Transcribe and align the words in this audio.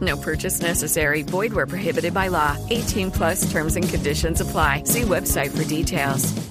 No 0.00 0.16
purchase 0.16 0.60
necessary. 0.60 1.22
Void 1.22 1.52
where 1.52 1.66
prohibited 1.66 2.12
by 2.12 2.28
law. 2.28 2.56
18 2.68 3.10
plus 3.10 3.50
terms 3.50 3.76
and 3.76 3.88
conditions 3.88 4.40
apply. 4.40 4.82
See 4.84 5.02
website 5.02 5.56
for 5.56 5.64
details. 5.64 6.48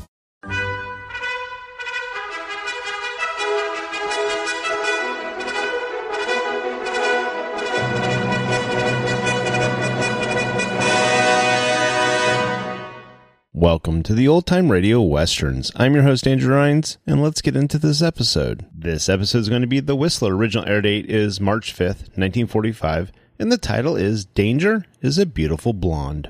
Welcome 13.60 14.04
to 14.04 14.14
the 14.14 14.27
Old 14.27 14.46
Time 14.46 14.71
Radio 14.71 15.02
Westerns. 15.02 15.71
I'm 15.76 15.93
your 15.93 16.04
host, 16.04 16.27
Andrew 16.27 16.55
Rhynes, 16.55 16.98
and 17.05 17.21
let's 17.21 17.41
get 17.41 17.55
into 17.55 17.77
this 17.77 18.02
episode. 18.02 18.66
This 18.74 19.10
episode 19.10 19.40
is 19.40 19.49
going 19.49 19.62
to 19.62 19.68
be 19.68 19.80
The 19.80 19.96
Whistler. 19.96 20.36
Original 20.36 20.68
air 20.68 20.80
date 20.82 21.10
is 21.10 21.41
March 21.41 21.74
5th, 21.74 22.08
1945, 22.16 23.12
and 23.40 23.52
the 23.52 23.57
title 23.57 23.96
is 23.96 24.26
Danger 24.26 24.85
is 25.02 25.18
a 25.18 25.26
Beautiful 25.26 25.74
Blonde. 25.74 26.30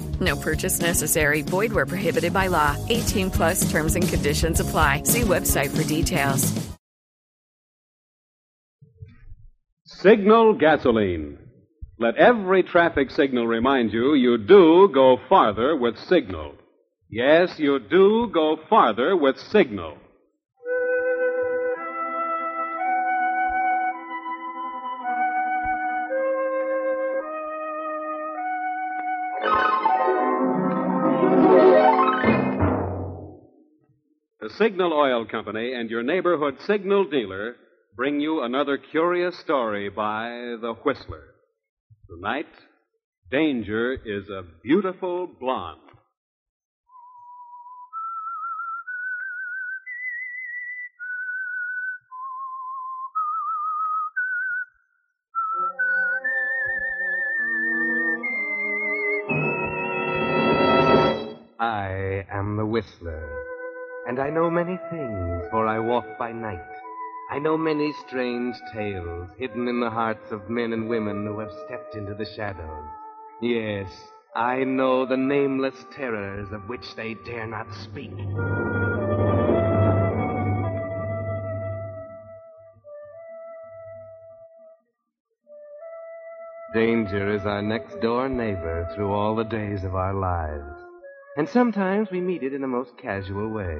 No 0.21 0.35
purchase 0.35 0.79
necessary. 0.79 1.41
Void 1.41 1.73
where 1.73 1.87
prohibited 1.87 2.33
by 2.33 2.47
law. 2.47 2.77
18 2.89 3.31
plus 3.31 3.69
terms 3.71 3.95
and 3.95 4.07
conditions 4.07 4.59
apply. 4.59 5.03
See 5.03 5.21
website 5.21 5.75
for 5.75 5.83
details. 5.83 6.71
Signal 9.85 10.53
gasoline. 10.53 11.37
Let 11.99 12.15
every 12.15 12.63
traffic 12.63 13.11
signal 13.11 13.45
remind 13.45 13.93
you 13.93 14.15
you 14.15 14.39
do 14.39 14.89
go 14.91 15.17
farther 15.29 15.75
with 15.75 15.95
Signal. 15.97 16.53
Yes, 17.09 17.59
you 17.59 17.77
do 17.77 18.31
go 18.33 18.57
farther 18.67 19.15
with 19.15 19.37
Signal. 19.37 19.97
Signal 34.57 34.93
Oil 34.93 35.25
Company 35.25 35.73
and 35.73 35.89
your 35.89 36.03
neighborhood 36.03 36.55
signal 36.67 37.05
dealer 37.09 37.55
bring 37.95 38.19
you 38.19 38.43
another 38.43 38.77
curious 38.77 39.37
story 39.39 39.89
by 39.89 40.55
The 40.61 40.73
Whistler. 40.83 41.35
Tonight, 42.09 42.47
Danger 43.29 43.93
is 43.93 44.29
a 44.29 44.43
Beautiful 44.63 45.27
Blonde. 45.39 45.79
I 61.59 62.25
am 62.31 62.57
the 62.57 62.65
Whistler, 62.65 63.50
and 64.11 64.19
I 64.19 64.29
know 64.29 64.49
many 64.49 64.77
things, 64.89 65.43
for 65.51 65.65
I 65.65 65.79
walk 65.79 66.03
by 66.19 66.33
night. 66.33 66.59
I 67.29 67.39
know 67.39 67.57
many 67.57 67.93
strange 68.05 68.57
tales 68.73 69.29
hidden 69.37 69.69
in 69.69 69.79
the 69.79 69.89
hearts 69.89 70.33
of 70.33 70.49
men 70.49 70.73
and 70.73 70.89
women 70.89 71.25
who 71.25 71.39
have 71.39 71.53
stepped 71.65 71.95
into 71.95 72.13
the 72.13 72.25
shadows. 72.25 72.89
Yes, 73.41 73.89
I 74.35 74.65
know 74.65 75.05
the 75.05 75.15
nameless 75.15 75.85
terrors 75.95 76.51
of 76.51 76.67
which 76.67 76.93
they 76.97 77.15
dare 77.25 77.47
not 77.47 77.73
speak. 77.73 78.11
Danger 86.73 87.33
is 87.33 87.45
our 87.45 87.61
next 87.61 88.01
door 88.01 88.27
neighbor 88.27 88.91
through 88.93 89.13
all 89.13 89.37
the 89.37 89.45
days 89.45 89.85
of 89.85 89.95
our 89.95 90.13
lives. 90.13 90.90
And 91.41 91.49
sometimes 91.49 92.11
we 92.11 92.21
meet 92.21 92.43
it 92.43 92.53
in 92.53 92.61
the 92.61 92.67
most 92.67 92.95
casual 92.99 93.49
way. 93.49 93.75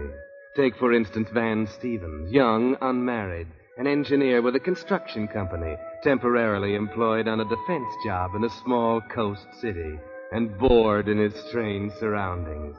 Take, 0.56 0.76
for 0.78 0.92
instance, 0.92 1.30
Van 1.32 1.68
Stevens, 1.68 2.32
young, 2.32 2.76
unmarried, 2.82 3.46
an 3.78 3.86
engineer 3.86 4.42
with 4.42 4.56
a 4.56 4.60
construction 4.60 5.28
company, 5.28 5.76
temporarily 6.02 6.74
employed 6.74 7.28
on 7.28 7.40
a 7.40 7.48
defense 7.48 7.94
job 8.04 8.34
in 8.34 8.44
a 8.44 8.50
small 8.64 9.00
coast 9.14 9.46
city, 9.60 10.00
and 10.32 10.58
bored 10.58 11.08
in 11.08 11.20
his 11.20 11.36
strange 11.50 11.94
surroundings. 12.00 12.76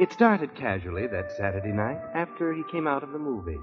It 0.00 0.10
started 0.10 0.56
casually 0.56 1.06
that 1.06 1.30
Saturday 1.36 1.70
night 1.70 2.00
after 2.12 2.52
he 2.52 2.64
came 2.72 2.88
out 2.88 3.04
of 3.04 3.12
the 3.12 3.20
movie. 3.20 3.60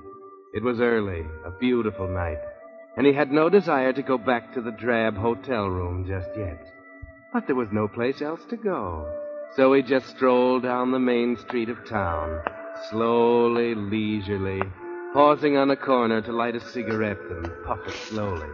It 0.53 0.63
was 0.63 0.79
early, 0.79 1.25
a 1.43 1.51
beautiful 1.59 2.07
night, 2.07 2.39
and 2.96 3.05
he 3.05 3.11
had 3.11 3.29
no 3.29 3.49
desire 3.49 3.91
to 3.91 4.01
go 4.01 4.17
back 4.17 4.53
to 4.53 4.61
the 4.61 4.72
drab 4.72 5.17
hotel 5.17 5.67
room 5.67 6.05
just 6.07 6.29
yet. 6.37 6.66
But 7.34 7.46
there 7.46 7.57
was 7.57 7.73
no 7.73 7.90
place 7.90 8.22
else 8.22 8.46
to 8.51 8.55
go. 8.55 9.30
So 9.55 9.73
he 9.73 9.81
just 9.81 10.07
strolled 10.07 10.63
down 10.63 10.91
the 10.91 10.99
main 10.99 11.35
street 11.35 11.67
of 11.67 11.85
town, 11.85 12.41
slowly, 12.89 13.75
leisurely, 13.75 14.61
pausing 15.13 15.57
on 15.57 15.69
a 15.69 15.75
corner 15.75 16.21
to 16.21 16.31
light 16.31 16.55
a 16.55 16.61
cigarette 16.61 17.19
and 17.29 17.51
puff 17.65 17.79
it 17.85 17.93
slowly. 18.07 18.47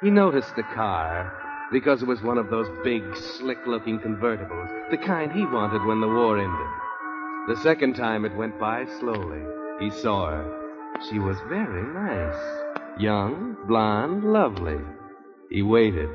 He 0.00 0.10
noticed 0.10 0.54
the 0.54 0.62
car 0.62 1.32
because 1.72 2.00
it 2.00 2.06
was 2.06 2.22
one 2.22 2.38
of 2.38 2.48
those 2.48 2.68
big, 2.84 3.02
slick 3.16 3.58
looking 3.66 3.98
convertibles, 3.98 4.90
the 4.90 4.98
kind 4.98 5.32
he 5.32 5.46
wanted 5.46 5.84
when 5.84 6.00
the 6.00 6.06
war 6.06 6.38
ended. 6.38 6.66
The 7.48 7.60
second 7.62 7.94
time 7.94 8.24
it 8.24 8.36
went 8.36 8.60
by 8.60 8.84
slowly, 9.00 9.42
he 9.80 9.90
saw 9.90 10.30
her. 10.30 11.00
She 11.10 11.18
was 11.18 11.38
very 11.48 11.82
nice. 11.82 13.00
Young, 13.00 13.56
blonde, 13.66 14.22
lovely. 14.22 14.78
He 15.50 15.62
waited. 15.62 16.10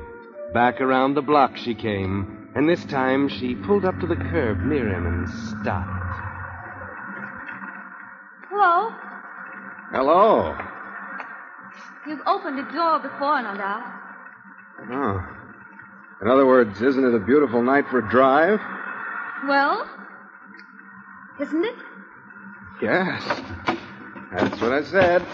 Back 0.54 0.80
around 0.80 1.14
the 1.14 1.22
block 1.22 1.56
she 1.56 1.74
came, 1.74 2.37
and 2.54 2.68
this 2.68 2.84
time 2.86 3.28
she 3.28 3.54
pulled 3.54 3.84
up 3.84 3.98
to 4.00 4.06
the 4.06 4.16
curb 4.16 4.60
near 4.64 4.88
him 4.88 5.06
and 5.06 5.28
stopped. 5.28 5.98
Hello? 8.50 8.90
Hello. 9.92 10.56
You've 12.06 12.26
opened 12.26 12.58
a 12.58 12.72
door 12.72 12.98
before, 13.00 13.42
no 13.42 13.54
doubt. 13.56 13.84
Oh. 14.90 15.26
In 16.22 16.28
other 16.28 16.46
words, 16.46 16.80
isn't 16.80 17.04
it 17.04 17.14
a 17.14 17.18
beautiful 17.18 17.62
night 17.62 17.86
for 17.88 17.98
a 17.98 18.08
drive? 18.08 18.60
Well, 19.46 19.88
isn't 21.40 21.64
it? 21.64 21.76
Yes. 22.82 23.22
That's 24.32 24.60
what 24.60 24.72
I 24.72 24.82
said. 24.82 25.24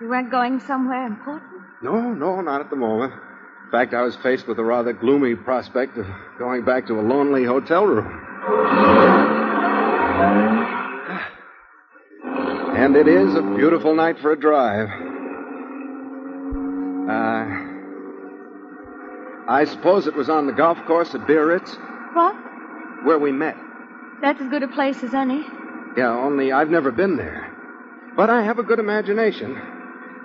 You 0.00 0.08
weren't 0.08 0.30
going 0.30 0.60
somewhere 0.60 1.06
important? 1.06 1.62
No, 1.82 2.12
no, 2.14 2.40
not 2.40 2.60
at 2.60 2.70
the 2.70 2.76
moment. 2.76 3.12
In 3.70 3.78
fact, 3.78 3.94
I 3.94 4.02
was 4.02 4.16
faced 4.16 4.48
with 4.48 4.58
a 4.58 4.64
rather 4.64 4.92
gloomy 4.92 5.36
prospect 5.36 5.96
of 5.96 6.04
going 6.40 6.64
back 6.64 6.88
to 6.88 6.98
a 6.98 7.02
lonely 7.02 7.44
hotel 7.44 7.86
room. 7.86 8.04
And 12.76 12.96
it 12.96 13.06
is 13.06 13.36
a 13.36 13.42
beautiful 13.42 13.94
night 13.94 14.18
for 14.18 14.32
a 14.32 14.36
drive. 14.40 14.88
Uh, 17.08 17.46
I 19.48 19.64
suppose 19.68 20.08
it 20.08 20.16
was 20.16 20.28
on 20.28 20.48
the 20.48 20.52
golf 20.52 20.78
course 20.88 21.14
at 21.14 21.20
Biarritz 21.28 21.76
What? 22.14 22.34
where 23.04 23.20
we 23.20 23.30
met. 23.30 23.56
That's 24.20 24.40
as 24.40 24.48
good 24.50 24.64
a 24.64 24.68
place 24.68 25.04
as 25.04 25.14
any. 25.14 25.44
Yeah, 25.96 26.10
only 26.10 26.50
I've 26.50 26.70
never 26.70 26.90
been 26.90 27.16
there. 27.16 27.46
But 28.16 28.30
I 28.30 28.42
have 28.42 28.58
a 28.58 28.64
good 28.64 28.80
imagination. 28.80 29.56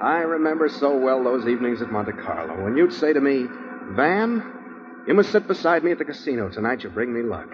I 0.02 0.20
remember 0.20 0.70
so 0.70 0.98
well 0.98 1.24
those 1.24 1.48
evenings 1.48 1.82
at 1.82 1.92
Monte 1.92 2.12
Carlo 2.14 2.64
when 2.64 2.76
you'd 2.76 2.94
say 2.94 3.14
to 3.14 3.22
me, 3.22 3.48
Van, 3.92 5.04
you 5.08 5.14
must 5.14 5.32
sit 5.32 5.48
beside 5.48 5.84
me 5.84 5.92
at 5.92 5.98
the 6.00 6.06
casino 6.06 6.50
tonight. 6.50 6.84
You'll 6.84 6.92
bring 6.94 7.14
me 7.14 7.22
luck. 7.22 7.50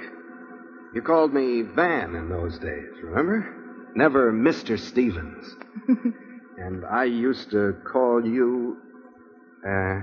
You 0.94 1.02
called 1.02 1.34
me 1.34 1.62
Van 1.62 2.16
in 2.16 2.30
those 2.30 2.58
days, 2.60 2.90
remember? 3.04 3.92
Never 3.96 4.32
Mr. 4.32 4.80
Stevens. 4.80 5.56
and 6.58 6.86
I 6.86 7.06
used 7.06 7.52
to 7.52 7.76
call 7.92 8.26
you. 8.26 8.78
Uh, 9.66 10.02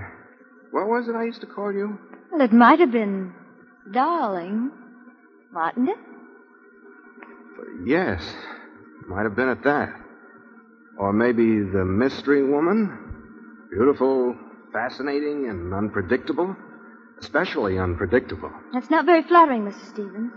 what 0.71 0.87
was 0.87 1.07
it 1.07 1.15
I 1.15 1.25
used 1.25 1.41
to 1.41 1.47
call 1.47 1.73
you? 1.73 1.99
Well, 2.31 2.41
it 2.41 2.53
might 2.53 2.79
have 2.79 2.91
been 2.91 3.33
darling, 3.91 4.71
mightn't 5.51 5.89
it? 5.89 5.97
Yes, 7.85 8.21
might 9.07 9.23
have 9.23 9.35
been 9.35 9.49
at 9.49 9.63
that. 9.63 9.98
Or 10.99 11.13
maybe 11.13 11.61
the 11.61 11.85
mystery 11.85 12.43
woman? 12.43 12.91
Beautiful, 13.71 14.35
fascinating, 14.73 15.47
and 15.49 15.73
unpredictable? 15.73 16.57
Especially 17.21 17.79
unpredictable. 17.79 18.51
That's 18.73 18.89
not 18.89 19.05
very 19.05 19.23
flattering, 19.23 19.63
Mr. 19.63 19.85
Stevens. 19.85 20.33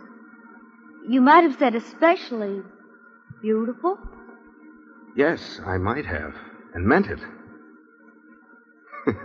You 1.09 1.21
might 1.21 1.43
have 1.43 1.59
said 1.59 1.75
especially 1.75 2.63
beautiful. 3.41 3.99
Yes, 5.17 5.61
I 5.67 5.79
might 5.79 6.07
have, 6.07 6.33
and 6.75 6.87
meant 6.87 7.09
it. 7.09 7.19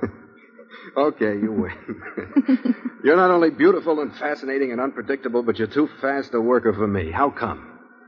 okay, 0.98 1.38
you 1.38 1.52
win. 1.52 1.72
you're 3.04 3.16
not 3.16 3.30
only 3.30 3.52
beautiful 3.52 4.02
and 4.02 4.12
fascinating 4.16 4.72
and 4.72 4.82
unpredictable, 4.82 5.44
but 5.44 5.60
you're 5.60 5.68
too 5.68 5.88
fast 6.02 6.34
a 6.34 6.42
worker 6.42 6.74
for 6.74 6.88
me. 6.88 7.12
How 7.12 7.30
come? 7.30 7.64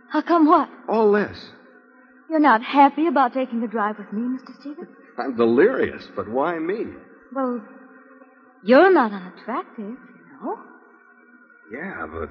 How 0.10 0.22
come 0.22 0.48
what? 0.48 0.68
All 0.88 1.12
this. 1.12 1.52
You're 2.30 2.40
not 2.40 2.62
happy 2.62 3.08
about 3.08 3.34
taking 3.34 3.64
a 3.64 3.68
drive 3.68 3.98
with 3.98 4.14
me, 4.14 4.22
Mr. 4.22 4.60
Stevens? 4.60 4.88
I'm 5.18 5.36
delirious, 5.36 6.08
but 6.16 6.30
why 6.30 6.60
me? 6.60 6.86
Well, 7.34 7.62
you're 8.64 8.94
not 8.94 9.12
unattractive, 9.12 9.80
you 9.80 9.98
know. 10.42 10.60
Yeah, 11.72 12.06
but, 12.12 12.30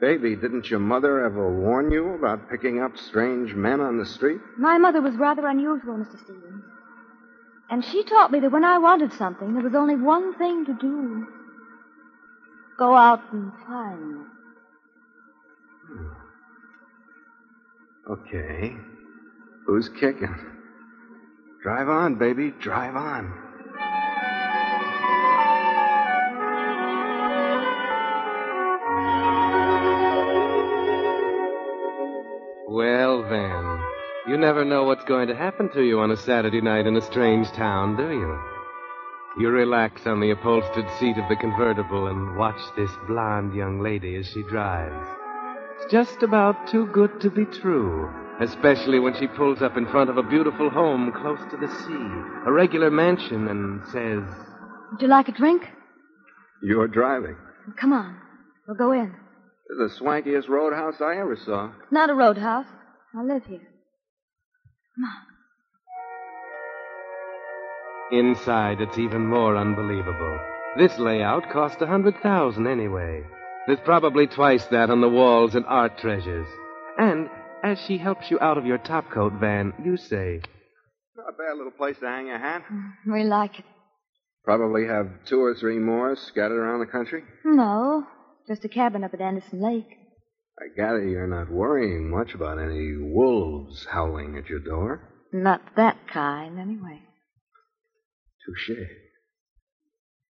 baby, 0.00 0.36
didn't 0.36 0.70
your 0.70 0.80
mother 0.80 1.24
ever 1.24 1.54
warn 1.54 1.90
you 1.90 2.14
about 2.14 2.48
picking 2.50 2.80
up 2.80 2.96
strange 2.96 3.54
men 3.54 3.80
on 3.80 3.98
the 3.98 4.06
street? 4.06 4.40
My 4.58 4.78
mother 4.78 5.02
was 5.02 5.14
rather 5.16 5.46
unusual, 5.46 5.94
Mr. 5.96 6.18
Stevens. 6.24 6.64
And 7.68 7.84
she 7.84 8.04
taught 8.04 8.32
me 8.32 8.40
that 8.40 8.52
when 8.52 8.64
I 8.64 8.78
wanted 8.78 9.12
something, 9.14 9.52
there 9.52 9.62
was 9.62 9.74
only 9.74 9.96
one 9.96 10.34
thing 10.38 10.64
to 10.66 10.74
do 10.74 11.26
go 12.78 12.94
out 12.94 13.20
and 13.32 13.52
find 13.66 14.20
it. 14.20 14.26
Hmm. 15.86 16.08
Okay. 18.12 18.76
Who's 19.66 19.88
kicking? 19.88 20.34
Drive 21.60 21.88
on, 21.88 22.14
baby. 22.14 22.52
Drive 22.60 22.94
on. 22.94 23.32
Well, 32.68 33.22
Van, 33.24 33.80
you 34.28 34.36
never 34.36 34.64
know 34.64 34.84
what's 34.84 35.04
going 35.04 35.26
to 35.28 35.34
happen 35.34 35.68
to 35.70 35.82
you 35.82 35.98
on 35.98 36.12
a 36.12 36.16
Saturday 36.16 36.60
night 36.60 36.86
in 36.86 36.96
a 36.96 37.00
strange 37.00 37.50
town, 37.50 37.96
do 37.96 38.10
you? 38.10 38.38
You 39.38 39.50
relax 39.50 40.06
on 40.06 40.20
the 40.20 40.30
upholstered 40.30 40.86
seat 41.00 41.18
of 41.18 41.28
the 41.28 41.36
convertible 41.36 42.06
and 42.06 42.36
watch 42.36 42.60
this 42.76 42.90
blonde 43.08 43.52
young 43.54 43.80
lady 43.82 44.14
as 44.14 44.28
she 44.28 44.42
drives. 44.44 45.08
It's 45.76 45.90
just 45.90 46.22
about 46.22 46.68
too 46.68 46.86
good 46.86 47.20
to 47.20 47.30
be 47.30 47.44
true, 47.46 48.08
especially 48.40 48.98
when 48.98 49.14
she 49.18 49.26
pulls 49.26 49.62
up 49.62 49.76
in 49.76 49.86
front 49.86 50.10
of 50.10 50.18
a 50.18 50.22
beautiful 50.22 50.70
home 50.70 51.12
close 51.12 51.40
to 51.50 51.56
the 51.56 51.68
sea, 51.68 52.46
a 52.46 52.52
regular 52.52 52.90
mansion, 52.90 53.48
and 53.48 53.82
says, 53.86 54.22
Would 54.92 55.02
you 55.02 55.08
like 55.08 55.28
a 55.28 55.32
drink? 55.32 55.62
You're 56.62 56.88
driving. 56.88 57.36
Come 57.80 57.92
on. 57.92 58.16
We'll 58.66 58.76
go 58.76 58.92
in. 58.92 59.14
This 59.68 59.78
is 59.78 59.98
the 59.98 60.04
swankiest 60.04 60.48
roadhouse 60.48 61.00
I 61.00 61.16
ever 61.18 61.36
saw. 61.36 61.66
It's 61.82 61.92
not 61.92 62.10
a 62.10 62.14
roadhouse. 62.14 62.66
I 63.14 63.22
live 63.22 63.44
here. 63.46 63.66
Come 64.94 65.04
on. 65.04 65.22
Inside, 68.12 68.80
it's 68.80 68.98
even 68.98 69.26
more 69.26 69.56
unbelievable. 69.56 70.38
This 70.76 70.96
layout 70.98 71.50
cost 71.50 71.80
a 71.82 71.86
hundred 71.86 72.14
thousand 72.22 72.66
anyway. 72.66 73.24
There's 73.66 73.80
probably 73.84 74.26
twice 74.28 74.64
that 74.66 74.90
on 74.90 75.00
the 75.00 75.08
walls 75.08 75.54
and 75.56 75.64
art 75.66 75.98
treasures. 75.98 76.46
And 76.98 77.28
as 77.66 77.78
she 77.86 77.98
helps 77.98 78.30
you 78.30 78.38
out 78.40 78.58
of 78.58 78.66
your 78.66 78.78
topcoat, 78.78 79.38
Van, 79.40 79.72
you 79.84 79.96
say, 79.96 80.40
Not 81.16 81.28
a 81.28 81.32
bad 81.32 81.56
little 81.56 81.72
place 81.72 81.98
to 82.00 82.06
hang 82.06 82.26
your 82.28 82.38
hat. 82.38 82.62
Mm, 82.72 82.92
we 83.12 83.24
like 83.24 83.58
it. 83.58 83.64
Probably 84.44 84.86
have 84.86 85.08
two 85.26 85.40
or 85.42 85.54
three 85.54 85.78
more 85.78 86.14
scattered 86.16 86.58
around 86.58 86.80
the 86.80 86.86
country. 86.86 87.22
No, 87.44 88.04
just 88.46 88.64
a 88.64 88.68
cabin 88.68 89.02
up 89.04 89.12
at 89.14 89.20
Anderson 89.20 89.60
Lake. 89.60 89.88
I 90.58 90.74
gather 90.76 91.04
you're 91.06 91.26
not 91.26 91.50
worrying 91.50 92.10
much 92.10 92.32
about 92.32 92.58
any 92.58 92.96
wolves 92.98 93.86
howling 93.90 94.38
at 94.38 94.48
your 94.48 94.60
door. 94.60 95.00
Not 95.32 95.60
that 95.76 95.96
kind, 96.10 96.58
anyway. 96.58 97.00
Touche. 98.46 98.76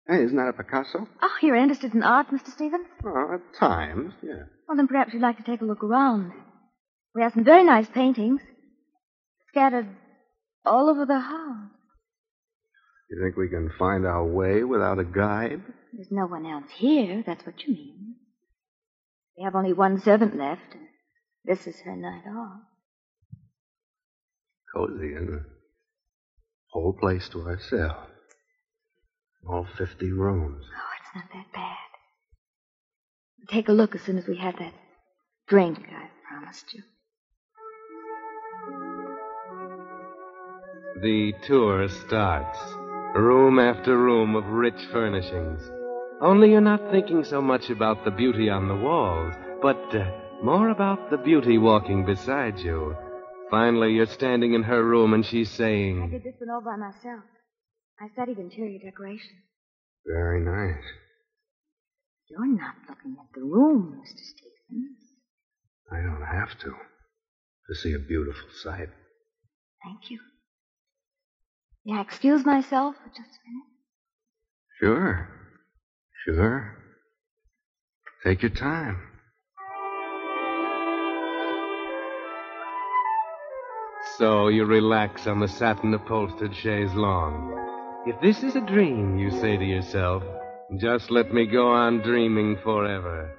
Hey, 0.09 0.23
isn't 0.25 0.37
that 0.37 0.49
a 0.49 0.53
Picasso? 0.53 1.07
Oh, 1.21 1.37
you're 1.43 1.57
interested 1.57 1.93
in 1.95 2.03
art, 2.03 2.29
Mr. 2.31 2.51
Stevens? 2.53 2.87
Oh, 3.05 3.35
at 3.35 3.59
times, 3.61 4.15
yeah. 4.23 4.45
Well, 4.67 4.77
then 4.77 4.89
perhaps 4.89 5.13
you'd 5.13 5.23
like 5.23 5.37
to 5.37 5.43
take 5.45 5.61
a 5.61 5.65
look 5.65 5.85
around. 5.85 6.33
We 7.17 7.23
have 7.23 7.33
some 7.33 7.45
very 7.45 7.65
nice 7.65 7.89
paintings 7.89 8.43
scattered 9.49 9.89
all 10.67 10.91
over 10.91 11.07
the 11.07 11.19
house. 11.19 11.71
You 13.09 13.23
think 13.23 13.39
we 13.39 13.49
can 13.49 13.71
find 13.79 14.05
our 14.05 14.23
way 14.23 14.65
without 14.65 14.99
a 14.99 15.05
guide? 15.05 15.63
There's 15.95 16.11
no 16.11 16.27
one 16.27 16.45
else 16.45 16.71
here, 16.77 17.25
that's 17.27 17.47
what 17.47 17.63
you 17.63 17.73
mean. 17.73 18.17
We 19.39 19.45
have 19.45 19.55
only 19.55 19.73
one 19.73 19.99
servant 19.99 20.37
left, 20.37 20.75
and 20.75 20.89
this 21.47 21.67
is 21.67 21.81
her 21.87 21.97
night 21.97 22.25
off. 22.29 22.61
Cozy, 24.75 25.15
isn't 25.15 25.35
it? 25.37 25.43
Whole 26.73 26.99
place 27.01 27.31
to 27.31 27.47
ourselves. 27.47 28.11
All 29.49 29.67
50 29.79 30.13
rooms. 30.13 30.67
Oh, 30.69 30.91
it's 31.01 31.15
not 31.15 31.33
that 31.33 31.51
bad. 31.55 31.77
Take 33.49 33.71
a 33.71 33.73
look 33.73 33.95
as 33.95 34.03
soon 34.03 34.19
as 34.19 34.27
we 34.27 34.37
have 34.37 34.59
that 34.59 34.75
drink 35.49 35.79
I 35.79 36.11
promised 36.29 36.75
you. 36.75 36.83
The 41.03 41.35
tour 41.47 41.89
starts. 41.89 42.59
Room 43.15 43.59
after 43.59 43.99
room 43.99 44.35
of 44.35 44.47
rich 44.47 44.81
furnishings. 44.91 45.61
Only 46.23 46.53
you're 46.53 46.63
not 46.63 46.91
thinking 46.91 47.23
so 47.23 47.43
much 47.43 47.69
about 47.69 48.05
the 48.05 48.11
beauty 48.11 48.49
on 48.49 48.67
the 48.67 48.77
walls, 48.77 49.35
but 49.61 49.95
uh, 49.95 50.11
more 50.43 50.71
about 50.71 51.11
the 51.11 51.19
beauty 51.19 51.59
walking 51.59 52.07
beside 52.07 52.59
you. 52.59 52.97
Finally, 53.51 53.93
you're 53.93 54.07
standing 54.07 54.55
in 54.55 54.63
her 54.63 54.83
room 54.83 55.13
and 55.13 55.25
she's 55.27 55.51
saying 55.51 55.99
I 55.99 56.01
saying, 56.07 56.11
did 56.13 56.25
this 56.25 56.41
one 56.41 56.49
all 56.49 56.63
by 56.63 56.77
myself. 56.77 57.25
I 58.01 58.09
studied 58.15 58.39
interior 58.39 58.79
decoration. 58.79 59.37
Very 60.07 60.41
nice. 60.41 60.83
You're 62.31 62.47
not 62.47 62.75
looking 62.89 63.17
at 63.21 63.35
the 63.35 63.43
room, 63.43 64.01
Mr. 64.01 64.25
Stevens. 64.25 64.99
I 65.93 65.97
don't 66.01 66.25
have 66.27 66.59
to. 66.61 66.71
To 67.69 67.75
see 67.75 67.93
a 67.93 67.99
beautiful 67.99 68.49
sight. 68.63 68.89
Thank 69.85 70.11
you. 70.11 70.21
May 71.87 71.99
I 71.99 72.01
excuse 72.01 72.45
myself 72.45 72.97
for 72.97 73.09
just 73.11 73.21
a 73.21 73.49
minute? 73.49 73.69
Sure. 74.81 75.29
Sure. 76.25 76.77
Take 78.25 78.43
your 78.43 78.51
time. 78.51 79.01
So 84.19 84.49
you 84.49 84.65
relax 84.65 85.29
on 85.29 85.39
the 85.39 85.47
satin 85.47 85.95
upholstered 85.95 86.57
chaise 86.57 86.93
longue. 86.93 87.55
If 88.05 88.21
this 88.21 88.43
is 88.43 88.57
a 88.57 88.67
dream, 88.67 89.17
you 89.17 89.31
say 89.31 89.57
to 89.57 89.65
yourself, 89.65 90.25
just 90.79 91.13
let 91.13 91.33
me 91.33 91.47
go 91.47 91.69
on 91.69 92.03
dreaming 92.03 92.59
forever. 92.65 93.31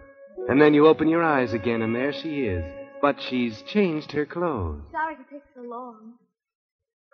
And 0.48 0.62
then 0.62 0.74
you 0.74 0.88
open 0.88 1.10
your 1.10 1.24
eyes 1.24 1.52
again, 1.52 1.82
and 1.82 1.94
there 1.94 2.14
she 2.14 2.46
is. 2.46 2.64
But 3.02 3.18
she's 3.22 3.62
changed 3.64 4.14
her 4.14 4.26
clothes. 4.26 4.84
Sorry 4.90 5.18
to 5.18 5.24
take 5.30 5.44
so 5.54 5.64
long. 5.64 6.14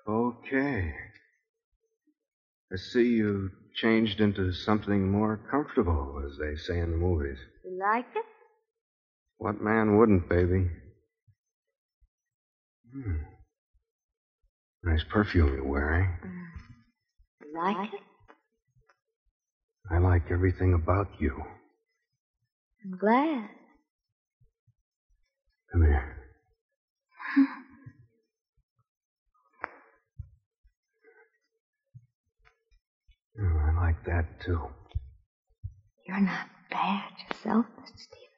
Okay. 0.08 0.94
I 2.72 2.76
see 2.76 3.08
you 3.08 3.52
changed 3.76 4.20
into 4.20 4.52
something 4.54 5.10
more 5.10 5.40
comfortable, 5.50 6.24
as 6.26 6.38
they 6.38 6.56
say 6.56 6.80
in 6.80 6.92
the 6.92 6.98
movies. 6.98 7.38
You 7.64 7.80
like 7.80 8.06
it? 8.16 8.26
What 9.38 9.62
man 9.62 9.98
wouldn't, 9.98 10.30
baby? 10.30 10.70
Hmm. 12.92 13.16
Nice 14.84 15.04
perfume 15.10 15.54
you're 15.54 15.68
wearing. 15.68 16.10
You 17.44 17.60
like 17.60 17.94
it? 17.94 18.00
I 19.90 19.98
like 19.98 20.32
everything 20.32 20.74
about 20.74 21.08
you. 21.20 21.44
I'm 22.84 22.98
glad. 22.98 23.50
Come 25.72 25.82
here. 25.84 26.18
I 33.76 33.82
like 33.88 34.06
that, 34.06 34.26
too. 34.46 34.62
You're 36.08 36.22
not 36.22 36.48
bad 36.70 37.12
yourself, 37.30 37.66
Mr. 37.80 37.98
Stevens. 37.98 38.30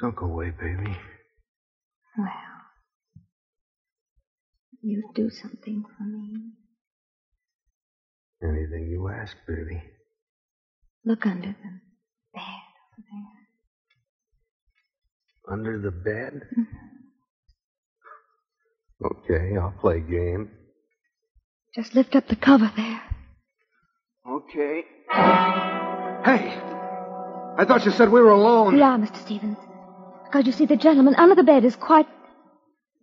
Don't 0.00 0.16
go 0.16 0.26
away, 0.26 0.50
baby. 0.50 0.96
Well, 2.18 2.28
you 4.82 5.02
do 5.14 5.30
something 5.30 5.84
for 5.96 6.04
me. 6.04 6.52
Anything 8.42 8.88
you 8.90 9.08
ask, 9.08 9.36
baby. 9.46 9.82
Look 11.04 11.24
under 11.26 11.48
the 11.48 11.80
bed 12.34 12.62
over 12.98 13.04
there. 13.10 13.44
Under 15.52 15.78
the 15.78 15.90
bed? 15.90 16.42
Mm-hmm. 16.58 16.94
Okay, 19.06 19.56
I'll 19.56 19.74
play 19.80 20.00
game. 20.00 20.50
Just 21.74 21.94
lift 21.94 22.14
up 22.16 22.28
the 22.28 22.36
cover 22.36 22.70
there. 22.76 23.02
Okay. 24.26 24.84
Hey! 25.12 26.58
I 27.56 27.64
thought 27.66 27.84
you 27.84 27.90
said 27.90 28.10
we 28.10 28.22
were 28.22 28.30
alone. 28.30 28.74
We 28.74 28.80
are, 28.80 28.96
Mr. 28.96 29.22
Stevens. 29.22 29.58
Because 30.24 30.46
you 30.46 30.52
see, 30.52 30.64
the 30.64 30.76
gentleman 30.76 31.14
under 31.16 31.34
the 31.34 31.42
bed 31.42 31.64
is 31.64 31.76
quite 31.76 32.06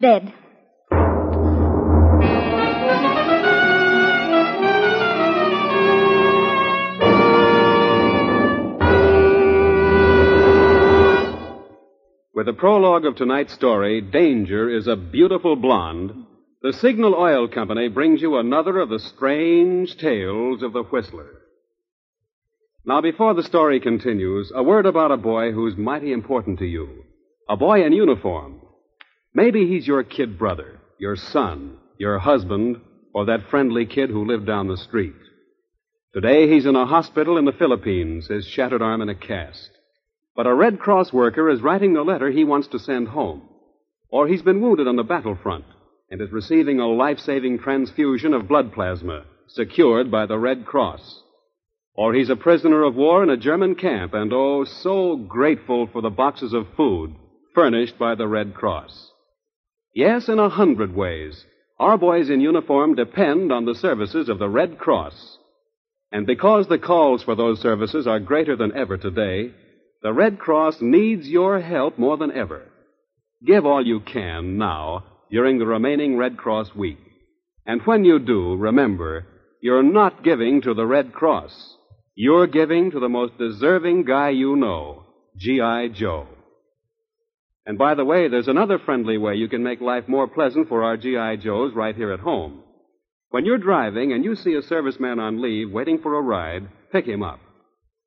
dead. 0.01 0.33
With 12.33 12.47
the 12.47 12.53
prologue 12.57 13.05
of 13.05 13.15
tonight's 13.15 13.53
story, 13.53 14.01
Danger 14.01 14.67
is 14.67 14.87
a 14.87 14.95
beautiful 14.95 15.55
blonde. 15.55 16.20
The 16.63 16.73
Signal 16.73 17.15
Oil 17.15 17.47
Company 17.47 17.87
brings 17.87 18.21
you 18.21 18.37
another 18.37 18.77
of 18.77 18.89
the 18.89 18.99
strange 18.99 19.97
tales 19.97 20.61
of 20.61 20.73
the 20.73 20.83
Whistler. 20.83 21.41
Now, 22.85 23.01
before 23.01 23.33
the 23.33 23.41
story 23.41 23.79
continues, 23.79 24.51
a 24.53 24.61
word 24.61 24.85
about 24.85 25.11
a 25.11 25.17
boy 25.17 25.53
who's 25.53 25.75
mighty 25.75 26.13
important 26.13 26.59
to 26.59 26.67
you. 26.67 27.03
A 27.49 27.57
boy 27.57 27.83
in 27.83 27.93
uniform. 27.93 28.61
Maybe 29.33 29.67
he's 29.67 29.87
your 29.87 30.03
kid 30.03 30.37
brother, 30.37 30.79
your 30.99 31.15
son, 31.15 31.77
your 31.97 32.19
husband, 32.19 32.79
or 33.11 33.25
that 33.25 33.49
friendly 33.49 33.87
kid 33.87 34.11
who 34.11 34.27
lived 34.27 34.45
down 34.45 34.67
the 34.67 34.77
street. 34.77 35.15
Today 36.13 36.47
he's 36.47 36.67
in 36.67 36.75
a 36.75 36.85
hospital 36.85 37.39
in 37.39 37.45
the 37.45 37.53
Philippines, 37.53 38.27
his 38.27 38.45
shattered 38.45 38.83
arm 38.83 39.01
in 39.01 39.09
a 39.09 39.15
cast. 39.15 39.71
But 40.35 40.45
a 40.45 40.53
Red 40.53 40.77
Cross 40.77 41.11
worker 41.11 41.49
is 41.49 41.63
writing 41.63 41.93
the 41.93 42.03
letter 42.03 42.29
he 42.29 42.43
wants 42.43 42.67
to 42.67 42.77
send 42.77 43.07
home. 43.07 43.49
Or 44.09 44.27
he's 44.27 44.43
been 44.43 44.61
wounded 44.61 44.87
on 44.87 44.95
the 44.95 45.03
battlefront 45.03 45.65
and 46.11 46.21
is 46.21 46.31
receiving 46.31 46.79
a 46.79 46.87
life-saving 46.87 47.59
transfusion 47.59 48.33
of 48.33 48.47
blood 48.47 48.73
plasma 48.73 49.23
secured 49.47 50.11
by 50.11 50.25
the 50.25 50.37
Red 50.37 50.65
Cross. 50.65 51.21
Or 51.95 52.13
he's 52.13 52.29
a 52.29 52.35
prisoner 52.35 52.83
of 52.83 52.95
war 52.95 53.23
in 53.23 53.29
a 53.29 53.37
German 53.37 53.75
camp 53.75 54.13
and 54.13 54.31
oh, 54.33 54.65
so 54.65 55.15
grateful 55.15 55.87
for 55.91 56.01
the 56.01 56.09
boxes 56.09 56.53
of 56.53 56.67
food 56.75 57.15
furnished 57.55 57.97
by 57.97 58.15
the 58.15 58.27
Red 58.27 58.53
Cross. 58.53 59.11
Yes, 59.93 60.29
in 60.29 60.39
a 60.39 60.49
hundred 60.49 60.95
ways, 60.95 61.45
our 61.79 61.97
boys 61.97 62.29
in 62.29 62.41
uniform 62.41 62.95
depend 62.95 63.51
on 63.51 63.65
the 63.65 63.75
services 63.75 64.29
of 64.29 64.39
the 64.39 64.49
Red 64.49 64.77
Cross. 64.77 65.37
And 66.11 66.25
because 66.25 66.67
the 66.67 66.77
calls 66.77 67.23
for 67.23 67.35
those 67.35 67.61
services 67.61 68.05
are 68.05 68.19
greater 68.19 68.55
than 68.55 68.75
ever 68.75 68.97
today, 68.97 69.53
the 70.01 70.13
Red 70.13 70.39
Cross 70.39 70.77
needs 70.81 71.27
your 71.27 71.59
help 71.61 71.97
more 71.97 72.17
than 72.17 72.31
ever. 72.31 72.63
Give 73.45 73.65
all 73.65 73.85
you 73.85 74.01
can 74.01 74.57
now 74.57 75.03
during 75.31 75.57
the 75.57 75.65
remaining 75.65 76.17
Red 76.17 76.37
Cross 76.37 76.75
week. 76.75 76.99
And 77.65 77.81
when 77.83 78.03
you 78.03 78.19
do, 78.19 78.55
remember, 78.55 79.25
you're 79.61 79.83
not 79.83 80.23
giving 80.23 80.61
to 80.61 80.73
the 80.73 80.85
Red 80.85 81.13
Cross. 81.13 81.77
You're 82.15 82.47
giving 82.47 82.91
to 82.91 82.99
the 82.99 83.09
most 83.09 83.37
deserving 83.37 84.03
guy 84.03 84.29
you 84.29 84.55
know, 84.55 85.05
G.I. 85.37 85.89
Joe. 85.89 86.27
And 87.65 87.77
by 87.77 87.95
the 87.95 88.05
way, 88.05 88.27
there's 88.27 88.47
another 88.47 88.79
friendly 88.79 89.17
way 89.17 89.35
you 89.35 89.47
can 89.47 89.63
make 89.63 89.79
life 89.81 90.07
more 90.07 90.27
pleasant 90.27 90.67
for 90.67 90.83
our 90.83 90.97
G.I. 90.97 91.37
Joes 91.37 91.73
right 91.73 91.95
here 91.95 92.11
at 92.11 92.19
home. 92.19 92.63
When 93.29 93.45
you're 93.45 93.57
driving 93.57 94.11
and 94.11 94.25
you 94.25 94.35
see 94.35 94.55
a 94.55 94.61
serviceman 94.61 95.19
on 95.19 95.41
leave 95.41 95.71
waiting 95.71 95.99
for 95.99 96.17
a 96.17 96.21
ride, 96.21 96.67
pick 96.91 97.05
him 97.05 97.23
up. 97.23 97.39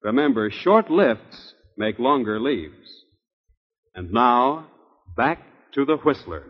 Remember, 0.03 0.51
short 0.51 0.91
lifts 0.91 1.55
make 1.79 1.99
longer 1.99 2.39
leaves. 2.39 3.05
And 3.95 4.13
now, 4.13 4.67
back 5.17 5.41
to 5.75 5.85
the 5.87 5.97
Whistler. 5.97 6.45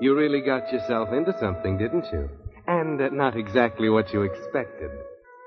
You 0.00 0.16
really 0.16 0.40
got 0.40 0.72
yourself 0.72 1.12
into 1.12 1.36
something, 1.38 1.78
didn't 1.78 2.06
you? 2.12 2.28
And 2.66 3.00
uh, 3.00 3.08
not 3.10 3.36
exactly 3.36 3.88
what 3.88 4.12
you 4.12 4.22
expected. 4.22 4.90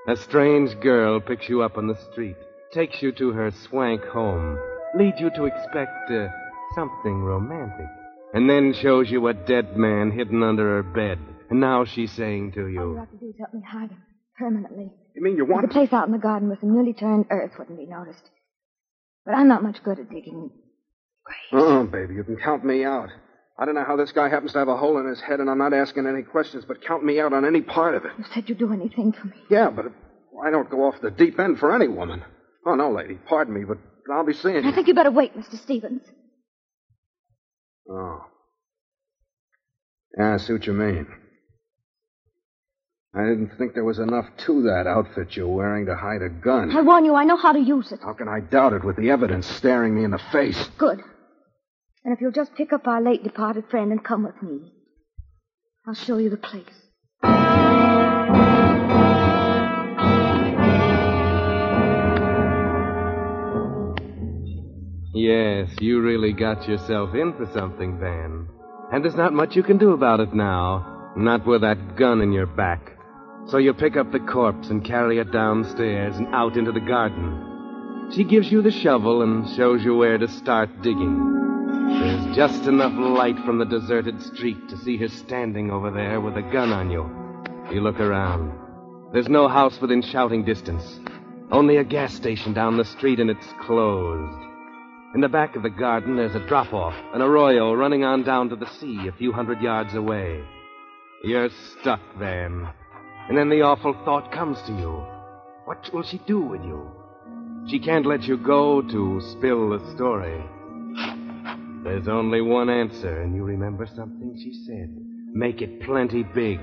A 0.08 0.16
strange 0.16 0.78
girl 0.80 1.20
picks 1.20 1.48
you 1.48 1.62
up 1.62 1.78
on 1.78 1.86
the 1.86 1.96
street, 2.10 2.36
takes 2.72 3.00
you 3.00 3.12
to 3.12 3.30
her 3.30 3.50
swank 3.50 4.02
home, 4.04 4.58
leads 4.98 5.20
you 5.20 5.30
to 5.30 5.44
expect 5.44 6.10
uh, 6.10 6.28
something 6.74 7.22
romantic, 7.22 7.86
and 8.34 8.50
then 8.50 8.74
shows 8.74 9.10
you 9.10 9.28
a 9.28 9.34
dead 9.34 9.76
man 9.76 10.10
hidden 10.10 10.42
under 10.42 10.76
her 10.76 10.82
bed. 10.82 11.18
And 11.50 11.60
now 11.60 11.84
she's 11.84 12.10
saying 12.12 12.52
to 12.52 12.62
All 12.62 12.68
you 12.68 12.80
you, 12.80 12.96
have 12.96 13.10
to 13.10 13.16
do 13.16 13.28
is 13.28 13.34
help 13.38 13.54
me 13.54 13.60
hide 13.66 13.90
him 13.90 14.02
permanently. 14.36 14.90
You 15.14 15.22
mean 15.22 15.36
you 15.36 15.44
want 15.44 15.68
The 15.68 15.72
place 15.72 15.92
out 15.92 16.06
in 16.06 16.12
the 16.12 16.18
garden 16.18 16.48
with 16.48 16.60
some 16.60 16.74
newly 16.74 16.94
turned 16.94 17.26
earth 17.30 17.52
wouldn't 17.58 17.78
be 17.78 17.86
noticed. 17.86 18.28
But 19.24 19.34
I'm 19.34 19.48
not 19.48 19.62
much 19.62 19.82
good 19.84 19.98
at 20.00 20.10
digging. 20.10 20.50
Uh-uh, 21.52 21.84
baby. 21.84 22.14
You 22.14 22.24
can 22.24 22.36
count 22.36 22.64
me 22.64 22.84
out. 22.84 23.10
I 23.58 23.64
don't 23.64 23.74
know 23.74 23.84
how 23.84 23.96
this 23.96 24.12
guy 24.12 24.28
happens 24.28 24.52
to 24.52 24.58
have 24.58 24.68
a 24.68 24.76
hole 24.76 24.98
in 24.98 25.06
his 25.06 25.20
head, 25.20 25.40
and 25.40 25.50
I'm 25.50 25.58
not 25.58 25.74
asking 25.74 26.06
any 26.06 26.22
questions, 26.22 26.64
but 26.66 26.82
count 26.82 27.04
me 27.04 27.20
out 27.20 27.32
on 27.32 27.44
any 27.44 27.60
part 27.60 27.94
of 27.94 28.04
it. 28.04 28.12
You 28.18 28.24
said 28.32 28.48
you'd 28.48 28.58
do 28.58 28.72
anything 28.72 29.12
for 29.12 29.26
me. 29.26 29.36
Yeah, 29.50 29.70
but 29.70 29.86
I 30.44 30.50
don't 30.50 30.70
go 30.70 30.84
off 30.86 31.00
the 31.02 31.10
deep 31.10 31.38
end 31.38 31.58
for 31.58 31.74
any 31.74 31.88
woman. 31.88 32.24
Oh, 32.66 32.74
no, 32.74 32.90
lady. 32.90 33.18
Pardon 33.28 33.54
me, 33.54 33.64
but 33.64 33.78
I'll 34.12 34.24
be 34.24 34.32
seeing 34.32 34.64
you. 34.64 34.70
I 34.70 34.74
think 34.74 34.88
you 34.88 34.94
better 34.94 35.10
wait, 35.10 35.36
Mr. 35.36 35.60
Stevens. 35.62 36.02
Oh. 37.90 38.24
Yeah, 40.18 40.34
I 40.34 40.36
see 40.38 40.52
what 40.52 40.66
you 40.66 40.72
mean. 40.72 41.06
I 43.14 43.24
didn't 43.24 43.58
think 43.58 43.74
there 43.74 43.84
was 43.84 43.98
enough 43.98 44.24
to 44.46 44.62
that 44.62 44.86
outfit 44.86 45.36
you're 45.36 45.46
wearing 45.48 45.84
to 45.86 45.94
hide 45.94 46.22
a 46.22 46.30
gun. 46.30 46.74
I 46.74 46.80
warn 46.80 47.04
you, 47.04 47.14
I 47.14 47.24
know 47.24 47.36
how 47.36 47.52
to 47.52 47.60
use 47.60 47.92
it. 47.92 48.00
How 48.02 48.14
can 48.14 48.28
I 48.28 48.40
doubt 48.40 48.72
it 48.72 48.84
with 48.84 48.96
the 48.96 49.10
evidence 49.10 49.46
staring 49.46 49.94
me 49.94 50.04
in 50.04 50.10
the 50.10 50.20
face? 50.32 50.68
Good. 50.78 51.02
And 52.04 52.12
if 52.12 52.20
you'll 52.20 52.32
just 52.32 52.54
pick 52.54 52.72
up 52.72 52.86
our 52.86 53.00
late 53.00 53.22
departed 53.22 53.66
friend 53.70 53.92
and 53.92 54.02
come 54.04 54.24
with 54.24 54.42
me, 54.42 54.72
I'll 55.86 55.94
show 55.94 56.18
you 56.18 56.30
the 56.30 56.36
place. 56.36 56.66
Yes, 65.14 65.70
you 65.80 66.00
really 66.00 66.32
got 66.32 66.66
yourself 66.68 67.14
in 67.14 67.34
for 67.34 67.46
something, 67.52 67.98
Van. 68.00 68.48
And 68.92 69.04
there's 69.04 69.14
not 69.14 69.32
much 69.32 69.54
you 69.54 69.62
can 69.62 69.78
do 69.78 69.92
about 69.92 70.20
it 70.20 70.34
now. 70.34 71.12
Not 71.16 71.46
with 71.46 71.60
that 71.60 71.96
gun 71.96 72.20
in 72.20 72.32
your 72.32 72.46
back. 72.46 72.96
So 73.46 73.58
you 73.58 73.74
pick 73.74 73.96
up 73.96 74.10
the 74.10 74.20
corpse 74.20 74.70
and 74.70 74.84
carry 74.84 75.18
it 75.18 75.30
downstairs 75.30 76.16
and 76.16 76.34
out 76.34 76.56
into 76.56 76.72
the 76.72 76.80
garden. 76.80 78.10
She 78.14 78.24
gives 78.24 78.50
you 78.50 78.62
the 78.62 78.70
shovel 78.70 79.22
and 79.22 79.48
shows 79.56 79.84
you 79.84 79.94
where 79.94 80.18
to 80.18 80.28
start 80.28 80.70
digging. 80.82 81.61
There's 82.00 82.36
just 82.36 82.66
enough 82.66 82.92
light 82.96 83.38
from 83.44 83.58
the 83.58 83.64
deserted 83.64 84.20
street 84.22 84.68
to 84.68 84.76
see 84.78 84.96
her 84.96 85.08
standing 85.08 85.70
over 85.70 85.90
there 85.90 86.20
with 86.20 86.36
a 86.36 86.42
gun 86.42 86.72
on 86.72 86.90
you. 86.90 87.08
You 87.72 87.80
look 87.80 88.00
around. 88.00 88.52
There's 89.12 89.28
no 89.28 89.48
house 89.48 89.80
within 89.80 90.02
shouting 90.02 90.44
distance. 90.44 91.00
Only 91.50 91.76
a 91.76 91.84
gas 91.84 92.14
station 92.14 92.54
down 92.54 92.76
the 92.76 92.84
street, 92.84 93.20
and 93.20 93.30
it's 93.30 93.46
closed. 93.60 94.42
In 95.14 95.20
the 95.20 95.28
back 95.28 95.54
of 95.54 95.62
the 95.62 95.70
garden, 95.70 96.16
there's 96.16 96.34
a 96.34 96.46
drop 96.46 96.72
off, 96.72 96.94
an 97.12 97.20
arroyo 97.20 97.74
running 97.74 98.04
on 98.04 98.22
down 98.22 98.48
to 98.48 98.56
the 98.56 98.70
sea 98.80 99.06
a 99.06 99.12
few 99.12 99.30
hundred 99.30 99.60
yards 99.60 99.94
away. 99.94 100.42
You're 101.24 101.50
stuck, 101.80 102.00
Van. 102.18 102.66
And 103.28 103.36
then 103.36 103.50
the 103.50 103.60
awful 103.60 103.92
thought 104.04 104.32
comes 104.32 104.60
to 104.62 104.72
you. 104.72 105.04
What 105.66 105.92
will 105.92 106.02
she 106.02 106.18
do 106.26 106.40
with 106.40 106.64
you? 106.64 106.90
She 107.68 107.78
can't 107.78 108.06
let 108.06 108.22
you 108.22 108.38
go 108.38 108.80
to 108.82 109.20
spill 109.32 109.68
the 109.70 109.94
story. 109.94 110.42
There's 111.84 112.06
only 112.06 112.40
one 112.40 112.70
answer, 112.70 113.22
and 113.22 113.34
you 113.34 113.42
remember 113.42 113.86
something 113.86 114.34
she 114.36 114.52
said. 114.66 114.94
Make 115.32 115.60
it 115.62 115.82
plenty 115.82 116.22
big. 116.22 116.60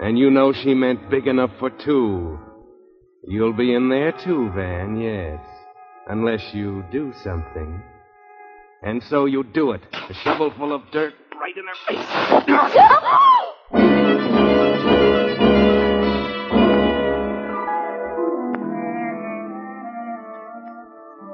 And 0.00 0.18
you 0.18 0.30
know 0.30 0.52
she 0.52 0.74
meant 0.74 1.08
big 1.10 1.26
enough 1.26 1.50
for 1.58 1.70
two. 1.70 2.38
You'll 3.26 3.54
be 3.54 3.74
in 3.74 3.88
there 3.88 4.12
too, 4.12 4.50
Van, 4.54 5.00
yes. 5.00 5.40
Unless 6.08 6.42
you 6.52 6.84
do 6.92 7.12
something. 7.24 7.82
And 8.82 9.02
so 9.08 9.24
you 9.24 9.44
do 9.44 9.72
it. 9.72 9.80
A 9.92 10.14
shovel 10.22 10.52
full 10.56 10.74
of 10.74 10.82
dirt 10.92 11.14
right 11.40 11.54
in 11.56 11.64
her 11.64 11.74
face. 11.86 12.06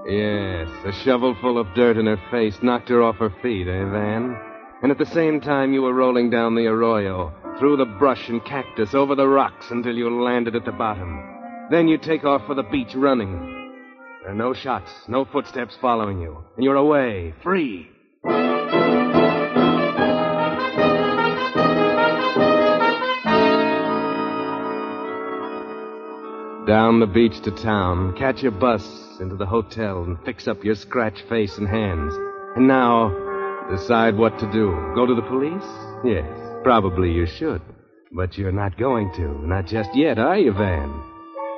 Yes, 0.07 0.54
a 0.85 0.93
shovel 1.05 1.35
full 1.41 1.59
of 1.59 1.73
dirt 1.75 1.97
in 1.97 2.07
her 2.07 2.21
face 2.31 2.59
knocked 2.63 2.91
her 2.91 3.03
off 3.03 3.17
her 3.17 3.35
feet, 3.43 3.67
eh, 3.67 3.85
Van? 3.85 4.37
And 4.83 4.91
at 4.91 4.99
the 4.99 5.07
same 5.07 5.41
time, 5.41 5.73
you 5.73 5.81
were 5.81 5.95
rolling 5.95 6.29
down 6.29 6.55
the 6.55 6.67
arroyo, 6.67 7.33
through 7.59 7.79
the 7.79 7.87
brush 7.87 8.29
and 8.29 8.45
cactus, 8.45 8.95
over 8.95 9.15
the 9.15 9.27
rocks 9.27 9.71
until 9.71 9.95
you 9.95 10.23
landed 10.23 10.55
at 10.55 10.67
the 10.67 10.73
bottom. 10.73 11.23
Then 11.71 11.89
you 11.89 11.97
take 11.97 12.25
off 12.25 12.47
for 12.47 12.55
the 12.55 12.65
beach 12.65 12.95
running. 12.95 13.73
There 14.23 14.33
are 14.33 14.35
no 14.35 14.53
shots, 14.53 14.91
no 15.09 15.25
footsteps 15.25 15.75
following 15.81 16.21
you, 16.21 16.45
and 16.57 16.65
you're 16.65 16.77
away, 16.77 17.33
free. 17.43 17.89
Down 26.67 27.01
the 27.01 27.11
beach 27.13 27.41
to 27.43 27.51
town, 27.51 28.15
catch 28.17 28.43
a 28.43 28.51
bus 28.51 29.04
into 29.21 29.37
the 29.37 29.47
hotel 29.47 30.05
and 30.05 30.19
fix 30.25 30.49
up 30.49 30.65
your 30.65 30.75
scratch 30.75 31.23
face 31.29 31.59
and 31.59 31.69
hands. 31.69 32.15
And 32.57 32.69
now, 32.69 33.11
decide 33.71 34.17
what 34.17 34.39
to 34.39 34.51
do. 34.53 34.71
Go 34.95 35.07
to 35.07 35.15
the 35.15 35.23
police? 35.23 35.65
Yes, 36.05 36.27
probably 36.63 37.11
you 37.13 37.27
should. 37.27 37.63
But 38.13 38.39
you're 38.39 38.53
not 38.53 38.79
going 38.79 39.13
to. 39.15 39.47
Not 39.47 39.67
just 39.67 39.95
yet, 39.95 40.19
are 40.19 40.39
you, 40.39 40.53
Van? 40.53 41.03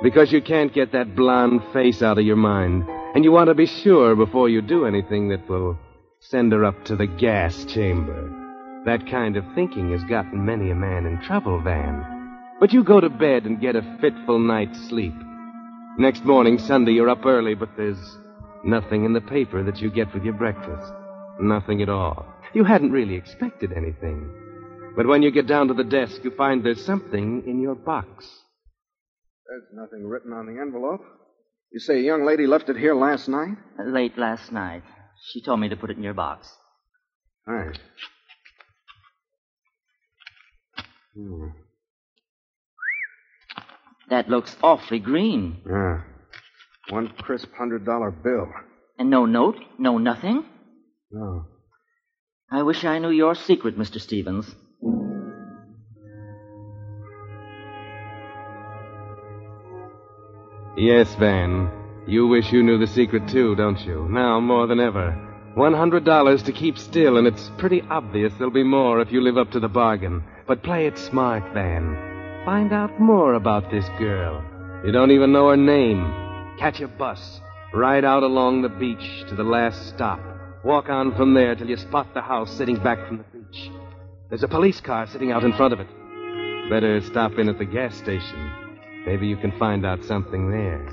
Because 0.01 0.31
you 0.31 0.41
can't 0.41 0.73
get 0.73 0.91
that 0.91 1.15
blonde 1.15 1.61
face 1.73 2.01
out 2.01 2.17
of 2.17 2.25
your 2.25 2.35
mind. 2.35 2.83
And 3.15 3.23
you 3.23 3.31
want 3.31 3.47
to 3.49 3.55
be 3.55 3.65
sure 3.65 4.15
before 4.15 4.49
you 4.49 4.61
do 4.61 4.85
anything 4.85 5.29
that 5.29 5.47
will 5.49 5.77
send 6.19 6.51
her 6.51 6.65
up 6.65 6.85
to 6.85 6.95
the 6.95 7.07
gas 7.07 7.65
chamber. 7.65 8.33
That 8.85 9.09
kind 9.09 9.37
of 9.37 9.43
thinking 9.53 9.91
has 9.91 10.03
gotten 10.05 10.45
many 10.45 10.71
a 10.71 10.75
man 10.75 11.05
in 11.05 11.21
trouble, 11.21 11.59
Van. 11.61 12.05
But 12.59 12.73
you 12.73 12.83
go 12.83 12.99
to 12.99 13.09
bed 13.09 13.45
and 13.45 13.61
get 13.61 13.75
a 13.75 13.97
fitful 14.01 14.39
night's 14.39 14.79
sleep. 14.87 15.13
Next 15.99 16.23
morning, 16.23 16.59
Sunday, 16.59 16.91
you're 16.91 17.09
up 17.09 17.25
early, 17.25 17.55
but 17.55 17.69
there's 17.75 17.97
nothing 18.63 19.03
in 19.03 19.13
the 19.13 19.21
paper 19.21 19.63
that 19.63 19.81
you 19.81 19.89
get 19.89 20.13
with 20.13 20.23
your 20.23 20.35
breakfast. 20.35 20.93
Nothing 21.39 21.81
at 21.81 21.89
all. 21.89 22.23
You 22.53 22.63
hadn't 22.63 22.91
really 22.91 23.15
expected 23.15 23.71
anything. 23.71 24.31
But 24.95 25.07
when 25.07 25.23
you 25.23 25.31
get 25.31 25.47
down 25.47 25.69
to 25.69 25.73
the 25.73 25.83
desk, 25.83 26.23
you 26.23 26.29
find 26.31 26.63
there's 26.63 26.85
something 26.85 27.43
in 27.47 27.59
your 27.61 27.73
box. 27.73 28.27
There's 29.47 29.63
nothing 29.73 30.05
written 30.05 30.33
on 30.33 30.45
the 30.45 30.61
envelope. 30.61 31.01
You 31.71 31.79
say 31.79 31.97
a 31.97 32.03
young 32.03 32.25
lady 32.25 32.45
left 32.45 32.69
it 32.69 32.77
here 32.77 32.95
last 32.95 33.27
night? 33.27 33.57
Late 33.83 34.19
last 34.19 34.51
night. 34.51 34.83
She 35.31 35.41
told 35.41 35.59
me 35.59 35.69
to 35.69 35.75
put 35.75 35.89
it 35.89 35.97
in 35.97 36.03
your 36.03 36.13
box. 36.13 36.47
All 37.47 37.55
right. 37.55 37.79
Hmm. 41.15 41.47
That 44.09 44.29
looks 44.29 44.55
awfully 44.63 44.99
green. 44.99 45.57
Yeah. 45.69 46.01
One 46.89 47.09
crisp 47.19 47.49
hundred 47.57 47.85
dollar 47.85 48.11
bill. 48.11 48.47
And 48.97 49.09
no 49.09 49.25
note? 49.25 49.57
No 49.77 49.97
nothing? 49.97 50.45
No. 51.11 51.45
I 52.49 52.63
wish 52.63 52.85
I 52.85 52.99
knew 52.99 53.09
your 53.09 53.35
secret, 53.35 53.77
Mr. 53.77 53.99
Stevens. 53.99 54.55
Yes, 60.77 61.13
Van. 61.15 61.71
You 62.07 62.27
wish 62.27 62.51
you 62.51 62.63
knew 62.63 62.77
the 62.77 62.87
secret 62.87 63.27
too, 63.27 63.55
don't 63.55 63.79
you? 63.81 64.07
Now 64.09 64.39
more 64.39 64.67
than 64.67 64.79
ever. 64.79 65.11
One 65.55 65.73
hundred 65.73 66.05
dollars 66.05 66.43
to 66.43 66.51
keep 66.51 66.77
still, 66.77 67.17
and 67.17 67.25
it's 67.27 67.49
pretty 67.57 67.81
obvious 67.89 68.31
there'll 68.37 68.53
be 68.53 68.63
more 68.63 69.01
if 69.01 69.11
you 69.11 69.21
live 69.21 69.37
up 69.37 69.51
to 69.51 69.59
the 69.59 69.67
bargain. 69.67 70.23
But 70.47 70.63
play 70.63 70.85
it 70.85 70.97
smart, 70.97 71.43
Van. 71.53 72.16
Find 72.47 72.71
out 72.71 72.97
more 72.97 73.33
about 73.33 73.69
this 73.71 73.83
girl. 73.99 74.41
You 74.85 74.93
don't 74.93 75.11
even 75.11 75.33
know 75.33 75.49
her 75.49 75.57
name. 75.57 76.55
Catch 76.57 76.79
a 76.79 76.87
bus. 76.87 77.41
Ride 77.73 78.05
out 78.05 78.23
along 78.23 78.61
the 78.61 78.69
beach 78.69 79.25
to 79.27 79.35
the 79.35 79.43
last 79.43 79.89
stop. 79.89 80.21
Walk 80.63 80.87
on 80.87 81.13
from 81.17 81.33
there 81.33 81.55
till 81.55 81.67
you 81.67 81.75
spot 81.75 82.07
the 82.13 82.21
house 82.21 82.49
sitting 82.57 82.81
back 82.81 83.05
from 83.05 83.17
the 83.17 83.25
beach. 83.37 83.69
There's 84.29 84.43
a 84.43 84.47
police 84.47 84.79
car 84.79 85.07
sitting 85.07 85.33
out 85.33 85.43
in 85.43 85.51
front 85.51 85.73
of 85.73 85.81
it. 85.81 85.89
Better 86.69 87.01
stop 87.01 87.33
in 87.37 87.49
at 87.49 87.57
the 87.57 87.65
gas 87.65 87.97
station. 87.97 88.49
Maybe 89.05 89.27
you 89.27 89.35
can 89.35 89.51
find 89.59 89.85
out 89.85 90.05
something 90.05 90.49
there. 90.49 90.87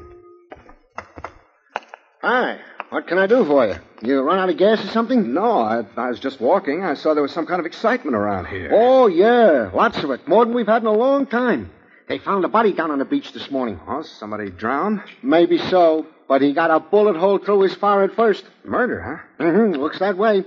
Hi. 2.20 2.58
What 2.94 3.08
can 3.08 3.18
I 3.18 3.26
do 3.26 3.44
for 3.44 3.66
you? 3.66 3.74
You 4.02 4.20
run 4.20 4.38
out 4.38 4.50
of 4.50 4.56
gas 4.56 4.84
or 4.84 4.86
something? 4.86 5.34
No, 5.34 5.58
I, 5.58 5.82
I 5.96 6.10
was 6.10 6.20
just 6.20 6.40
walking. 6.40 6.84
I 6.84 6.94
saw 6.94 7.12
there 7.12 7.24
was 7.24 7.32
some 7.32 7.44
kind 7.44 7.58
of 7.58 7.66
excitement 7.66 8.14
around 8.14 8.46
here. 8.46 8.70
Oh, 8.72 9.08
yeah. 9.08 9.72
Lots 9.74 9.98
of 10.04 10.12
it. 10.12 10.28
More 10.28 10.44
than 10.44 10.54
we've 10.54 10.68
had 10.68 10.82
in 10.82 10.86
a 10.86 10.92
long 10.92 11.26
time. 11.26 11.72
They 12.08 12.18
found 12.18 12.44
a 12.44 12.48
body 12.48 12.72
down 12.72 12.92
on 12.92 13.00
the 13.00 13.04
beach 13.04 13.32
this 13.32 13.50
morning. 13.50 13.80
Oh, 13.84 14.02
somebody 14.02 14.48
drowned? 14.48 15.02
Maybe 15.24 15.58
so, 15.58 16.06
but 16.28 16.40
he 16.40 16.52
got 16.52 16.70
a 16.70 16.78
bullet 16.78 17.16
hole 17.16 17.38
through 17.38 17.62
his 17.62 17.74
forehead 17.74 18.12
first. 18.14 18.44
Murder, 18.64 19.02
huh? 19.02 19.44
Mm-hmm. 19.44 19.80
Looks 19.80 19.98
that 19.98 20.16
way. 20.16 20.44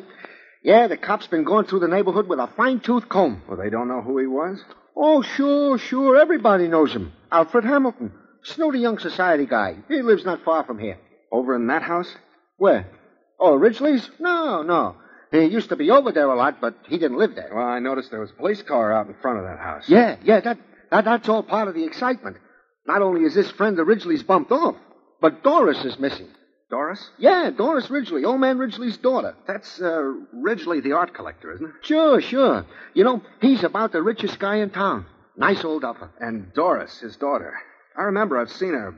Yeah, 0.64 0.88
the 0.88 0.96
cops 0.96 1.28
been 1.28 1.44
going 1.44 1.66
through 1.66 1.82
the 1.82 1.90
neighborhood 1.90 2.30
with 2.30 2.40
a 2.40 2.48
fine-tooth 2.56 3.10
comb. 3.10 3.42
Well, 3.50 3.58
they 3.58 3.70
don't 3.70 3.90
know 3.90 4.02
who 4.02 4.20
he 4.20 4.28
was? 4.28 4.64
Oh, 4.96 5.22
sure, 5.22 5.78
sure. 5.78 6.16
Everybody 6.16 6.70
knows 6.70 6.94
him. 6.94 7.12
Alfred 7.30 7.66
Hamilton. 7.66 8.14
Snooty 8.44 8.80
young 8.80 9.00
society 9.00 9.46
guy. 9.46 9.76
He 9.90 10.02
lives 10.02 10.24
not 10.24 10.46
far 10.46 10.64
from 10.64 10.80
here. 10.80 10.98
Over 11.30 11.54
in 11.58 11.68
that 11.68 11.82
house? 11.82 12.16
Where? 12.58 12.88
Oh, 13.40 13.56
Ridgely's? 13.56 14.10
No, 14.20 14.62
no. 14.64 14.96
He 15.32 15.46
used 15.46 15.70
to 15.70 15.76
be 15.76 15.92
over 15.92 16.12
there 16.12 16.30
a 16.30 16.36
lot, 16.36 16.62
but 16.62 16.76
he 16.88 16.98
didn't 16.98 17.18
live 17.18 17.36
there. 17.36 17.52
Well, 17.54 17.66
I 17.66 17.80
noticed 17.80 18.12
there 18.12 18.22
was 18.22 18.32
a 18.32 18.36
police 18.36 18.62
car 18.64 18.94
out 18.94 19.08
in 19.08 19.16
front 19.22 19.40
of 19.40 19.46
that 19.46 19.60
house. 19.60 19.88
Yeah, 19.88 20.16
yeah, 20.24 20.40
that, 20.40 20.58
that 20.90 21.06
that's 21.06 21.30
all 21.30 21.44
part 21.44 21.68
of 21.68 21.76
the 21.76 21.84
excitement. 21.84 22.38
Not 22.86 23.02
only 23.02 23.24
is 23.24 23.36
this 23.36 23.52
friend 23.52 23.78
of 23.80 23.88
Ridgely's 23.88 24.24
bumped 24.24 24.52
off, 24.52 24.76
but 25.20 25.44
Doris 25.44 25.84
is 25.84 26.00
missing. 26.00 26.30
Doris? 26.70 27.10
Yeah, 27.18 27.50
Doris 27.50 27.90
Ridgely, 27.90 28.26
old 28.26 28.42
man 28.42 28.58
Ridgely's 28.58 28.98
daughter. 28.98 29.36
That's 29.48 29.82
uh, 29.82 30.14
Ridgely, 30.34 30.82
the 30.82 30.94
art 30.94 31.14
collector, 31.14 31.54
isn't 31.54 31.66
it? 31.66 31.74
Sure, 31.82 32.22
sure. 32.22 32.66
You 32.94 33.04
know, 33.06 33.22
he's 33.42 33.64
about 33.64 33.94
the 33.94 34.04
richest 34.04 34.40
guy 34.40 34.58
in 34.58 34.70
town. 34.70 35.06
Nice 35.38 35.64
old 35.64 35.84
upper. 35.86 36.10
And 36.20 36.54
Doris, 36.54 37.00
his 37.00 37.16
daughter. 37.16 37.54
I 37.98 38.04
remember 38.04 38.38
I've 38.38 38.52
seen 38.52 38.74
her. 38.74 38.94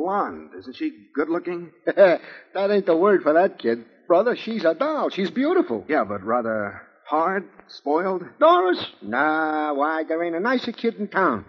Blonde. 0.00 0.50
Isn't 0.58 0.76
she 0.76 1.08
good 1.14 1.28
looking? 1.28 1.72
that 1.84 2.20
ain't 2.56 2.86
the 2.86 2.96
word 2.96 3.22
for 3.22 3.34
that 3.34 3.58
kid. 3.58 3.84
Brother, 4.08 4.34
she's 4.34 4.64
a 4.64 4.74
doll. 4.74 5.10
She's 5.10 5.30
beautiful. 5.30 5.84
Yeah, 5.88 6.04
but 6.04 6.24
rather 6.24 6.80
hard, 7.06 7.44
spoiled. 7.68 8.22
Doris? 8.38 8.82
Nah, 9.02 9.74
why, 9.74 10.04
there 10.04 10.22
ain't 10.24 10.36
a 10.36 10.40
nicer 10.40 10.72
kid 10.72 10.94
in 10.94 11.08
town. 11.08 11.44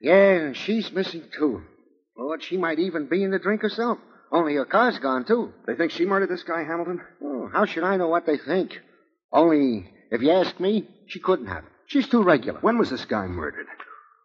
Yeah, 0.00 0.30
and 0.30 0.56
she's 0.56 0.90
missing, 0.90 1.22
too. 1.38 1.62
Lord, 2.18 2.42
she 2.42 2.56
might 2.56 2.78
even 2.80 3.06
be 3.06 3.22
in 3.22 3.30
the 3.30 3.38
drink 3.38 3.62
herself. 3.62 3.98
Only 4.32 4.54
her 4.54 4.64
car's 4.64 4.98
gone, 4.98 5.24
too. 5.24 5.52
They 5.66 5.76
think 5.76 5.92
she 5.92 6.06
murdered 6.06 6.30
this 6.30 6.42
guy, 6.42 6.64
Hamilton? 6.64 7.00
Oh, 7.22 7.48
how 7.52 7.66
should 7.66 7.84
I 7.84 7.96
know 7.96 8.08
what 8.08 8.26
they 8.26 8.38
think? 8.38 8.72
Only, 9.32 9.88
if 10.10 10.22
you 10.22 10.32
ask 10.32 10.58
me, 10.58 10.88
she 11.06 11.20
couldn't 11.20 11.46
have. 11.46 11.64
She's 11.86 12.08
too 12.08 12.24
regular. 12.24 12.58
When 12.60 12.78
was 12.78 12.90
this 12.90 13.04
guy 13.04 13.26
murdered? 13.26 13.66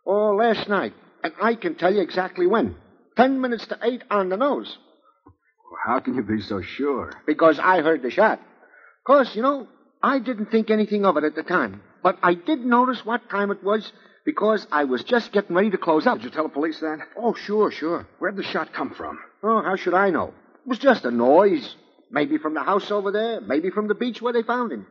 Oh, 0.06 0.36
last 0.36 0.68
night. 0.68 0.94
And 1.24 1.34
I 1.42 1.54
can 1.54 1.76
tell 1.76 1.94
you 1.94 2.02
exactly 2.02 2.48
when. 2.48 2.76
Ten 3.18 3.42
minutes 3.42 3.68
to 3.68 3.78
eight 3.84 4.04
on 4.10 4.30
the 4.30 4.38
nose. 4.38 4.78
Well, 5.26 5.80
how 5.86 6.00
can 6.00 6.16
you 6.16 6.24
be 6.24 6.42
so 6.42 6.62
sure? 6.62 7.14
Because 7.26 7.60
I 7.60 7.82
heard 7.82 8.02
the 8.02 8.12
shot. 8.12 8.40
Of 8.40 9.06
course, 9.06 9.36
you 9.36 9.42
know, 9.42 9.68
I 10.02 10.20
didn't 10.20 10.52
think 10.52 10.70
anything 10.70 11.06
of 11.06 11.18
it 11.18 11.24
at 11.24 11.36
the 11.36 11.44
time. 11.44 11.82
But 12.04 12.18
I 12.24 12.34
did 12.34 12.66
notice 12.66 13.06
what 13.06 13.30
time 13.30 13.52
it 13.52 13.64
was 13.64 13.92
because 14.26 14.66
I 14.72 14.86
was 14.86 15.04
just 15.04 15.32
getting 15.32 15.56
ready 15.56 15.72
to 15.72 15.78
close 15.78 16.08
up. 16.08 16.18
Did 16.18 16.26
you 16.26 16.30
tell 16.32 16.44
the 16.44 16.50
police 16.50 16.80
that? 16.80 17.00
Oh, 17.18 17.34
sure, 17.34 17.72
sure. 17.72 18.08
Where'd 18.20 18.36
the 18.36 18.44
shot 18.44 18.74
come 18.74 18.92
from? 18.92 19.20
Oh, 19.44 19.62
how 19.62 19.76
should 19.76 19.94
I 19.94 20.10
know? 20.10 20.34
It 20.66 20.70
was 20.70 20.80
just 20.80 21.06
a 21.06 21.12
noise. 21.12 21.76
Maybe 22.12 22.38
from 22.38 22.54
the 22.54 22.64
house 22.64 22.92
over 22.92 23.12
there, 23.12 23.40
maybe 23.42 23.70
from 23.70 23.88
the 23.88 23.96
beach 23.96 24.22
where 24.22 24.34
they 24.34 24.44
found 24.44 24.72
him. 24.72 24.86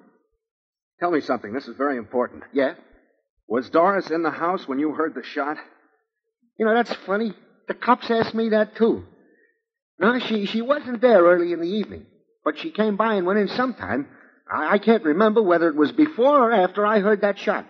Tell 1.01 1.11
me 1.11 1.21
something. 1.21 1.53
This 1.53 1.69
is 1.69 1.77
very 1.77 1.99
important. 1.99 2.45
Yeah? 2.53 2.75
Was 3.47 3.69
Doris 3.69 4.11
in 4.11 4.23
the 4.23 4.31
house 4.31 4.67
when 4.67 4.79
you 4.79 4.93
heard 4.93 5.15
the 5.15 5.23
shot? 5.23 5.57
You 6.59 6.67
know, 6.67 6.75
that's 6.75 6.95
funny. 7.07 7.35
The 7.71 7.75
cops 7.75 8.11
asked 8.11 8.35
me 8.35 8.49
that, 8.49 8.75
too. 8.75 9.05
No, 10.01 10.19
she, 10.19 10.47
she 10.47 10.61
wasn't 10.61 11.01
there 11.01 11.23
early 11.23 11.53
in 11.53 11.61
the 11.61 11.69
evening, 11.69 12.05
but 12.45 12.59
she 12.59 12.73
came 12.73 12.97
by 12.97 13.15
and 13.15 13.25
went 13.25 13.39
in 13.39 13.47
sometime. 13.47 14.09
I, 14.53 14.73
I 14.73 14.79
can't 14.79 15.05
remember 15.05 15.41
whether 15.41 15.69
it 15.69 15.77
was 15.77 15.93
before 15.93 16.51
or 16.51 16.53
after 16.53 16.85
I 16.85 16.99
heard 16.99 17.21
that 17.21 17.39
shot. 17.39 17.65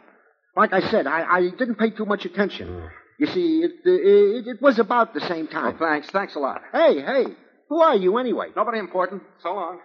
Like 0.57 0.73
I 0.73 0.81
said, 0.91 1.07
I, 1.07 1.31
I 1.31 1.51
didn't 1.51 1.75
pay 1.75 1.91
too 1.91 2.07
much 2.07 2.25
attention. 2.25 2.69
Mm. 2.69 2.91
You 3.19 3.27
see, 3.27 3.59
it, 3.61 3.73
it, 3.85 4.47
it 4.47 4.63
was 4.63 4.79
about 4.79 5.13
the 5.13 5.21
same 5.21 5.47
time. 5.49 5.75
Oh, 5.77 5.79
thanks. 5.79 6.09
Thanks 6.09 6.35
a 6.35 6.39
lot. 6.39 6.63
Hey, 6.73 7.03
hey, 7.03 7.27
who 7.69 7.83
are 7.83 7.97
you 7.97 8.17
anyway? 8.17 8.47
Nobody 8.57 8.79
important. 8.79 9.23
So 9.43 9.53
long. 9.53 9.81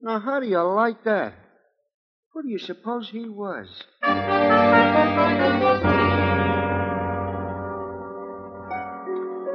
Now, 0.00 0.18
how 0.18 0.40
do 0.40 0.46
you 0.46 0.62
like 0.62 1.04
that? 1.04 1.34
Who 2.32 2.42
do 2.42 2.48
you 2.48 2.58
suppose 2.58 3.10
he 3.10 3.28
was? 3.28 3.68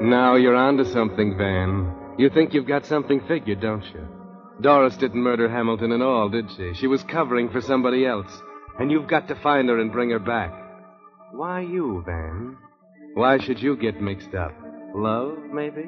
Now 0.02 0.36
you're 0.36 0.56
onto 0.56 0.86
something, 0.86 1.38
Van. 1.38 1.94
You 2.18 2.30
think 2.30 2.54
you've 2.54 2.68
got 2.68 2.86
something 2.86 3.22
figured, 3.28 3.62
don't 3.62 3.84
you? 3.94 4.08
Doris 4.62 4.98
didn't 4.98 5.22
murder 5.22 5.50
Hamilton 5.50 5.92
at 5.92 6.02
all, 6.02 6.30
did 6.30 6.46
she? 6.56 6.74
She 6.76 6.88
was 6.88 7.04
covering 7.04 7.50
for 7.50 7.62
somebody 7.62 8.06
else. 8.06 8.32
And 8.80 8.92
you've 8.92 9.08
got 9.08 9.28
to 9.28 9.36
find 9.36 9.70
her 9.70 9.80
and 9.80 9.92
bring 9.92 10.12
her 10.12 10.20
back. 10.20 10.54
Why 11.32 11.62
you, 11.62 12.04
Van? 12.06 12.58
Why 13.16 13.40
should 13.40 13.60
you 13.60 13.76
get 13.76 14.00
mixed 14.00 14.36
up? 14.36 14.54
Love, 14.94 15.38
maybe? 15.52 15.86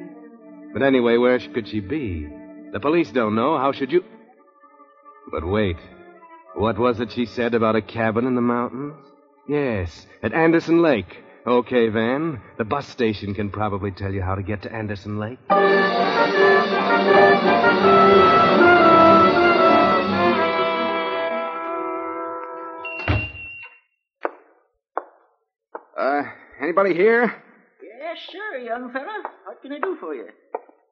But 0.73 0.81
anyway, 0.81 1.17
where 1.17 1.39
could 1.39 1.67
she 1.67 1.79
be? 1.79 2.27
The 2.71 2.79
police 2.79 3.11
don't 3.11 3.35
know. 3.35 3.57
How 3.57 3.71
should 3.71 3.91
you. 3.91 4.03
But 5.31 5.47
wait. 5.47 5.77
What 6.55 6.79
was 6.79 6.99
it 6.99 7.11
she 7.11 7.25
said 7.25 7.53
about 7.53 7.75
a 7.75 7.81
cabin 7.81 8.25
in 8.25 8.35
the 8.35 8.41
mountains? 8.41 8.95
Yes, 9.47 10.05
at 10.21 10.33
Anderson 10.33 10.81
Lake. 10.81 11.23
Okay, 11.49 11.89
Van. 11.89 12.39
The 12.59 12.63
bus 12.63 12.87
station 12.89 13.33
can 13.33 13.49
probably 13.49 13.89
tell 13.89 14.13
you 14.13 14.21
how 14.21 14.35
to 14.35 14.43
get 14.43 14.61
to 14.61 14.71
Anderson 14.71 15.17
Lake. 15.17 15.39
Uh, 15.49 15.55
anybody 26.61 26.93
here? 26.93 27.33
Yes, 27.81 28.17
sir, 28.31 28.59
young 28.59 28.93
fella. 28.93 29.23
What 29.45 29.59
can 29.63 29.71
I 29.71 29.79
do 29.79 29.97
for 29.99 30.13
you? 30.13 30.27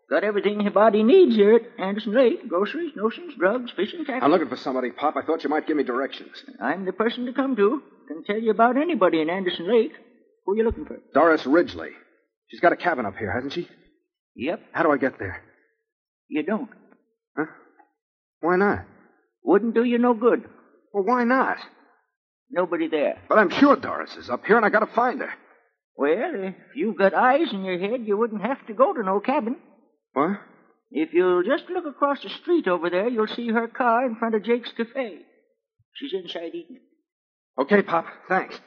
Got 0.10 0.24
everything 0.24 0.62
your 0.62 0.72
body 0.72 1.04
needs 1.04 1.36
here 1.36 1.54
at 1.54 1.62
Anderson 1.80 2.16
Lake. 2.16 2.50
Groceries, 2.50 2.94
notions, 2.96 3.36
drugs, 3.38 3.70
fishing 3.76 4.06
tackle. 4.06 4.24
I'm 4.24 4.32
looking 4.32 4.50
for 4.50 4.58
somebody, 4.58 4.90
Pop. 4.90 5.18
I 5.18 5.22
thought 5.22 5.44
you 5.44 5.52
might 5.52 5.68
give 5.68 5.78
me 5.78 5.84
directions. 5.84 6.44
I'm 6.60 6.86
the 6.86 6.94
person 6.94 7.28
to 7.28 7.34
come 7.34 7.56
to. 7.58 7.84
Can 8.08 8.24
tell 8.24 8.40
you 8.40 8.50
about 8.50 8.76
anybody 8.76 9.22
in 9.22 9.30
Anderson 9.30 9.72
Lake. 9.72 9.92
Who 10.48 10.58
you 10.58 10.64
looking 10.64 10.86
for? 10.86 10.98
Doris 11.14 11.46
Ridgely. 11.46 11.90
She's 12.48 12.62
got 12.62 12.72
a 12.72 12.78
cabin 12.78 13.06
up 13.06 13.18
here, 13.18 13.32
hasn't 13.32 13.54
she? 13.54 13.68
Yep. 14.36 14.62
How 14.72 14.84
do 14.84 14.92
I 14.92 14.98
get 14.98 15.20
there? 15.20 15.44
You 16.30 16.44
don't. 16.44 16.70
Huh? 17.38 17.46
Why 18.40 18.56
not? 18.56 18.86
Wouldn't 19.44 19.76
do 19.76 19.84
you 19.84 19.98
no 19.98 20.14
good. 20.14 20.46
Well, 20.94 21.04
why 21.04 21.26
not? 21.26 21.58
Nobody 22.50 22.88
there. 22.88 23.22
But 23.28 23.40
I'm 23.40 23.50
sure 23.50 23.76
Doris 23.76 24.16
is 24.16 24.30
up 24.30 24.46
here, 24.46 24.56
and 24.56 24.66
I 24.66 24.70
gotta 24.70 24.88
find 24.88 25.20
her. 25.20 25.32
Well, 25.98 26.12
if 26.14 26.56
you've 26.76 26.98
got 26.98 27.14
eyes 27.14 27.52
in 27.52 27.66
your 27.66 27.78
head, 27.78 28.06
you 28.06 28.18
wouldn't 28.18 28.42
have 28.42 28.66
to 28.68 28.74
go 28.74 28.94
to 28.94 29.04
no 29.04 29.20
cabin. 29.20 29.58
What? 30.14 30.40
If 30.92 31.10
you'll 31.12 31.44
just 31.44 31.70
look 31.70 31.86
across 31.86 32.24
the 32.24 32.30
street 32.30 32.70
over 32.70 32.90
there, 32.90 33.10
you'll 33.10 33.28
see 33.28 33.50
her 33.50 33.68
car 33.68 34.06
in 34.06 34.16
front 34.16 34.36
of 34.36 34.44
Jake's 34.44 34.72
Cafe. 34.78 35.18
She's 35.96 36.14
inside 36.14 36.56
eating. 36.56 36.80
Okay, 37.60 37.82
Pop. 37.82 38.06
Thanks. 38.30 38.58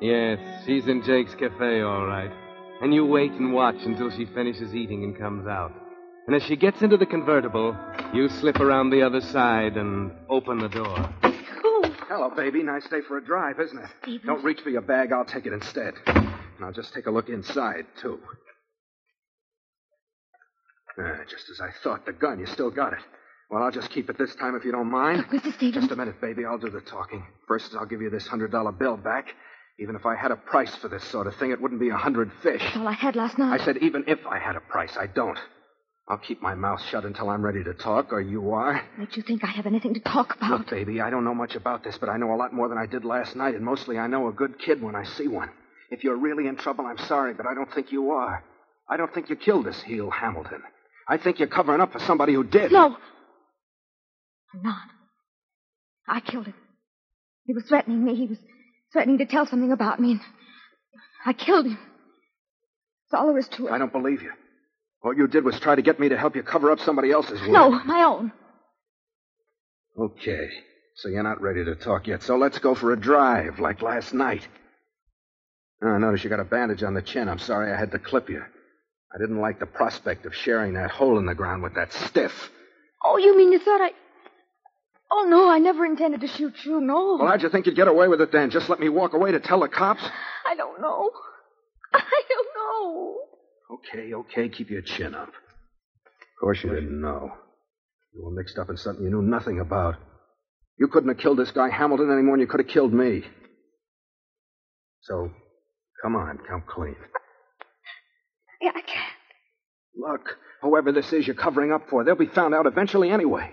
Yes, 0.00 0.38
she's 0.64 0.86
in 0.86 1.02
Jake's 1.04 1.34
cafe, 1.34 1.80
all 1.80 2.06
right. 2.06 2.30
And 2.80 2.94
you 2.94 3.04
wait 3.04 3.32
and 3.32 3.52
watch 3.52 3.76
until 3.84 4.10
she 4.10 4.26
finishes 4.26 4.74
eating 4.74 5.02
and 5.02 5.18
comes 5.18 5.46
out. 5.46 5.72
And 6.26 6.36
as 6.36 6.42
she 6.42 6.56
gets 6.56 6.82
into 6.82 6.96
the 6.96 7.06
convertible, 7.06 7.76
you 8.14 8.28
slip 8.28 8.60
around 8.60 8.90
the 8.90 9.02
other 9.02 9.20
side 9.20 9.76
and 9.76 10.12
open 10.28 10.58
the 10.58 10.68
door. 10.68 11.14
Hello, 12.08 12.30
baby. 12.30 12.62
Nice 12.62 12.86
day 12.88 13.00
for 13.06 13.18
a 13.18 13.24
drive, 13.24 13.58
isn't 13.60 13.78
it? 13.78 13.86
Stevens. 14.02 14.26
Don't 14.26 14.44
reach 14.44 14.60
for 14.60 14.70
your 14.70 14.82
bag. 14.82 15.12
I'll 15.12 15.24
take 15.24 15.46
it 15.46 15.52
instead. 15.52 15.94
And 16.06 16.64
I'll 16.64 16.72
just 16.72 16.94
take 16.94 17.06
a 17.06 17.10
look 17.10 17.28
inside, 17.28 17.86
too. 18.00 18.20
Ah, 21.00 21.18
just 21.28 21.48
as 21.50 21.60
I 21.60 21.70
thought. 21.82 22.06
The 22.06 22.12
gun, 22.12 22.40
you 22.40 22.46
still 22.46 22.70
got 22.70 22.92
it. 22.92 22.98
Well, 23.50 23.62
I'll 23.62 23.70
just 23.70 23.90
keep 23.90 24.10
it 24.10 24.18
this 24.18 24.34
time 24.34 24.54
if 24.56 24.64
you 24.64 24.72
don't 24.72 24.90
mind. 24.90 25.18
Look, 25.32 25.42
Mr. 25.42 25.54
Stevens. 25.54 25.84
Just 25.84 25.92
a 25.92 25.96
minute, 25.96 26.20
baby. 26.20 26.44
I'll 26.44 26.58
do 26.58 26.70
the 26.70 26.80
talking. 26.82 27.24
First, 27.46 27.74
I'll 27.78 27.86
give 27.86 28.02
you 28.02 28.10
this 28.10 28.28
$100 28.28 28.78
bill 28.78 28.96
back. 28.96 29.28
Even 29.80 29.94
if 29.94 30.04
I 30.04 30.16
had 30.16 30.32
a 30.32 30.36
price 30.36 30.74
for 30.76 30.88
this 30.88 31.04
sort 31.04 31.26
of 31.28 31.36
thing, 31.36 31.52
it 31.52 31.60
wouldn't 31.60 31.80
be 31.80 31.88
a 31.90 31.96
hundred 31.96 32.32
fish. 32.42 32.60
That's 32.60 32.76
all 32.76 32.88
I 32.88 32.92
had 32.92 33.14
last 33.14 33.38
night. 33.38 33.60
I 33.60 33.64
said 33.64 33.76
even 33.78 34.04
if 34.08 34.26
I 34.26 34.38
had 34.38 34.56
a 34.56 34.60
price. 34.60 34.96
I 34.98 35.06
don't. 35.06 35.38
I'll 36.08 36.18
keep 36.18 36.42
my 36.42 36.54
mouth 36.54 36.82
shut 36.90 37.04
until 37.04 37.28
I'm 37.30 37.42
ready 37.44 37.62
to 37.62 37.74
talk, 37.74 38.12
or 38.12 38.20
you 38.20 38.50
are. 38.52 38.82
Makes 38.98 39.16
you 39.16 39.22
think 39.22 39.44
I 39.44 39.48
have 39.48 39.66
anything 39.66 39.94
to 39.94 40.00
talk 40.00 40.34
about. 40.34 40.50
Look, 40.50 40.70
baby, 40.70 41.00
I 41.00 41.10
don't 41.10 41.22
know 41.24 41.34
much 41.34 41.54
about 41.54 41.84
this, 41.84 41.96
but 41.98 42.08
I 42.08 42.16
know 42.16 42.34
a 42.34 42.36
lot 42.36 42.52
more 42.52 42.68
than 42.68 42.78
I 42.78 42.86
did 42.86 43.04
last 43.04 43.36
night, 43.36 43.54
and 43.54 43.64
mostly 43.64 43.98
I 43.98 44.06
know 44.08 44.26
a 44.28 44.32
good 44.32 44.58
kid 44.58 44.82
when 44.82 44.96
I 44.96 45.04
see 45.04 45.28
one. 45.28 45.50
If 45.90 46.02
you're 46.02 46.16
really 46.16 46.48
in 46.48 46.56
trouble, 46.56 46.86
I'm 46.86 46.98
sorry, 47.06 47.34
but 47.34 47.46
I 47.46 47.54
don't 47.54 47.72
think 47.72 47.92
you 47.92 48.10
are. 48.10 48.42
I 48.88 48.96
don't 48.96 49.12
think 49.14 49.28
you 49.30 49.36
killed 49.36 49.66
this 49.66 49.80
heel 49.82 50.10
Hamilton. 50.10 50.62
I 51.08 51.16
think 51.16 51.38
you're 51.38 51.48
covering 51.48 51.80
up 51.80 51.92
for 51.92 52.00
somebody 52.00 52.34
who 52.34 52.44
did. 52.44 52.70
No. 52.70 52.96
I'm 54.54 54.62
not. 54.62 54.82
I 56.06 56.20
killed 56.20 56.46
him. 56.46 56.54
He 57.44 57.54
was 57.54 57.64
threatening 57.64 58.04
me. 58.04 58.14
He 58.14 58.26
was 58.26 58.38
threatening 58.92 59.18
to 59.18 59.26
tell 59.26 59.46
something 59.46 59.72
about 59.72 60.00
me, 60.00 60.12
and 60.12 60.20
I 61.24 61.32
killed 61.32 61.66
him. 61.66 61.78
That's 63.10 63.20
all 63.20 63.28
there 63.28 63.38
is 63.38 63.48
to 63.48 63.68
it. 63.68 63.72
I 63.72 63.78
don't 63.78 63.92
believe 63.92 64.22
you. 64.22 64.32
All 65.02 65.14
you 65.14 65.26
did 65.28 65.44
was 65.44 65.58
try 65.60 65.74
to 65.74 65.82
get 65.82 65.98
me 65.98 66.10
to 66.10 66.18
help 66.18 66.36
you 66.36 66.42
cover 66.42 66.70
up 66.70 66.80
somebody 66.80 67.10
else's 67.10 67.40
work. 67.40 67.50
No, 67.50 67.70
my 67.70 68.02
own. 68.02 68.32
Okay. 69.98 70.48
So 70.96 71.08
you're 71.08 71.22
not 71.22 71.40
ready 71.40 71.64
to 71.64 71.74
talk 71.76 72.06
yet. 72.06 72.22
So 72.22 72.36
let's 72.36 72.58
go 72.58 72.74
for 72.74 72.92
a 72.92 73.00
drive, 73.00 73.60
like 73.60 73.82
last 73.82 74.12
night. 74.12 74.46
Oh, 75.82 75.96
notice 75.96 76.24
you 76.24 76.30
got 76.30 76.40
a 76.40 76.44
bandage 76.44 76.82
on 76.82 76.94
the 76.94 77.02
chin. 77.02 77.28
I'm 77.28 77.38
sorry 77.38 77.72
I 77.72 77.78
had 77.78 77.92
to 77.92 77.98
clip 77.98 78.28
you. 78.28 78.42
I 79.14 79.18
didn't 79.18 79.40
like 79.40 79.58
the 79.58 79.66
prospect 79.66 80.26
of 80.26 80.34
sharing 80.34 80.74
that 80.74 80.90
hole 80.90 81.18
in 81.18 81.26
the 81.26 81.34
ground 81.34 81.62
with 81.62 81.74
that 81.74 81.92
stiff. 81.92 82.32
Oh, 83.04 83.16
you 83.16 83.36
mean 83.36 83.52
you 83.52 83.58
thought 83.58 83.80
I. 83.80 83.90
Oh, 85.10 85.26
no, 85.28 85.48
I 85.50 85.58
never 85.58 85.86
intended 85.86 86.20
to 86.20 86.28
shoot 86.28 86.54
you, 86.64 86.80
no. 86.80 87.16
Well, 87.18 87.28
how'd 87.28 87.42
you 87.42 87.48
think 87.48 87.64
you'd 87.66 87.76
get 87.76 87.88
away 87.88 88.08
with 88.08 88.20
it 88.20 88.30
then? 88.30 88.50
Just 88.50 88.68
let 88.68 88.78
me 88.78 88.90
walk 88.90 89.14
away 89.14 89.32
to 89.32 89.40
tell 89.40 89.60
the 89.60 89.68
cops? 89.68 90.02
I 90.46 90.54
don't 90.54 90.80
know. 90.82 91.10
I 91.94 92.22
don't 92.28 92.48
know. 92.54 93.16
Okay, 93.70 94.12
okay, 94.12 94.48
keep 94.50 94.68
your 94.68 94.82
chin 94.82 95.14
up. 95.14 95.28
Of 95.28 96.40
course 96.40 96.62
you 96.62 96.70
didn't 96.70 97.00
know. 97.00 97.32
You 98.14 98.24
were 98.24 98.30
mixed 98.30 98.58
up 98.58 98.68
in 98.68 98.76
something 98.76 99.02
you 99.02 99.10
knew 99.10 99.22
nothing 99.22 99.60
about. 99.60 99.94
You 100.78 100.88
couldn't 100.88 101.08
have 101.08 101.18
killed 101.18 101.38
this 101.38 101.50
guy 101.50 101.70
Hamilton 101.70 102.10
any 102.12 102.22
more 102.22 102.36
than 102.36 102.40
you 102.42 102.46
could 102.46 102.60
have 102.60 102.68
killed 102.68 102.92
me. 102.92 103.22
So, 105.02 105.30
come 106.02 106.16
on, 106.16 106.38
come 106.46 106.62
clean. 106.68 106.96
Yeah, 108.60 108.72
I 108.74 108.80
can't. 108.80 109.12
Look, 109.96 110.36
whoever 110.62 110.92
this 110.92 111.12
is 111.12 111.26
you're 111.26 111.36
covering 111.36 111.72
up 111.72 111.88
for, 111.88 112.04
they'll 112.04 112.14
be 112.14 112.26
found 112.26 112.54
out 112.54 112.66
eventually 112.66 113.10
anyway. 113.10 113.52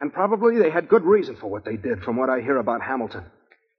And 0.00 0.12
probably 0.12 0.58
they 0.58 0.70
had 0.70 0.88
good 0.88 1.04
reason 1.04 1.36
for 1.36 1.48
what 1.48 1.64
they 1.64 1.76
did, 1.76 2.02
from 2.02 2.16
what 2.16 2.28
I 2.28 2.40
hear 2.40 2.58
about 2.58 2.82
Hamilton. 2.82 3.24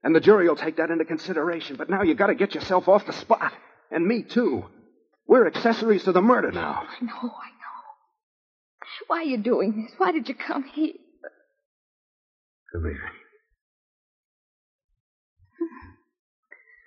And 0.03 0.15
the 0.15 0.19
jury 0.19 0.47
will 0.47 0.55
take 0.55 0.77
that 0.77 0.89
into 0.89 1.05
consideration. 1.05 1.75
But 1.75 1.89
now 1.89 2.01
you've 2.03 2.17
gotta 2.17 2.35
get 2.35 2.55
yourself 2.55 2.87
off 2.87 3.05
the 3.05 3.13
spot. 3.13 3.53
And 3.91 4.05
me, 4.05 4.23
too. 4.23 4.65
We're 5.27 5.47
accessories 5.47 6.03
to 6.05 6.11
the 6.11 6.21
murder 6.21 6.51
now. 6.51 6.83
I 6.87 7.05
know, 7.05 7.13
I 7.13 7.21
know. 7.21 7.57
Why 9.07 9.17
are 9.19 9.23
you 9.23 9.37
doing 9.37 9.83
this? 9.83 9.93
Why 9.97 10.11
did 10.11 10.27
you 10.27 10.35
come 10.35 10.63
here? 10.63 10.93
Come 12.73 12.83
here. 12.83 13.11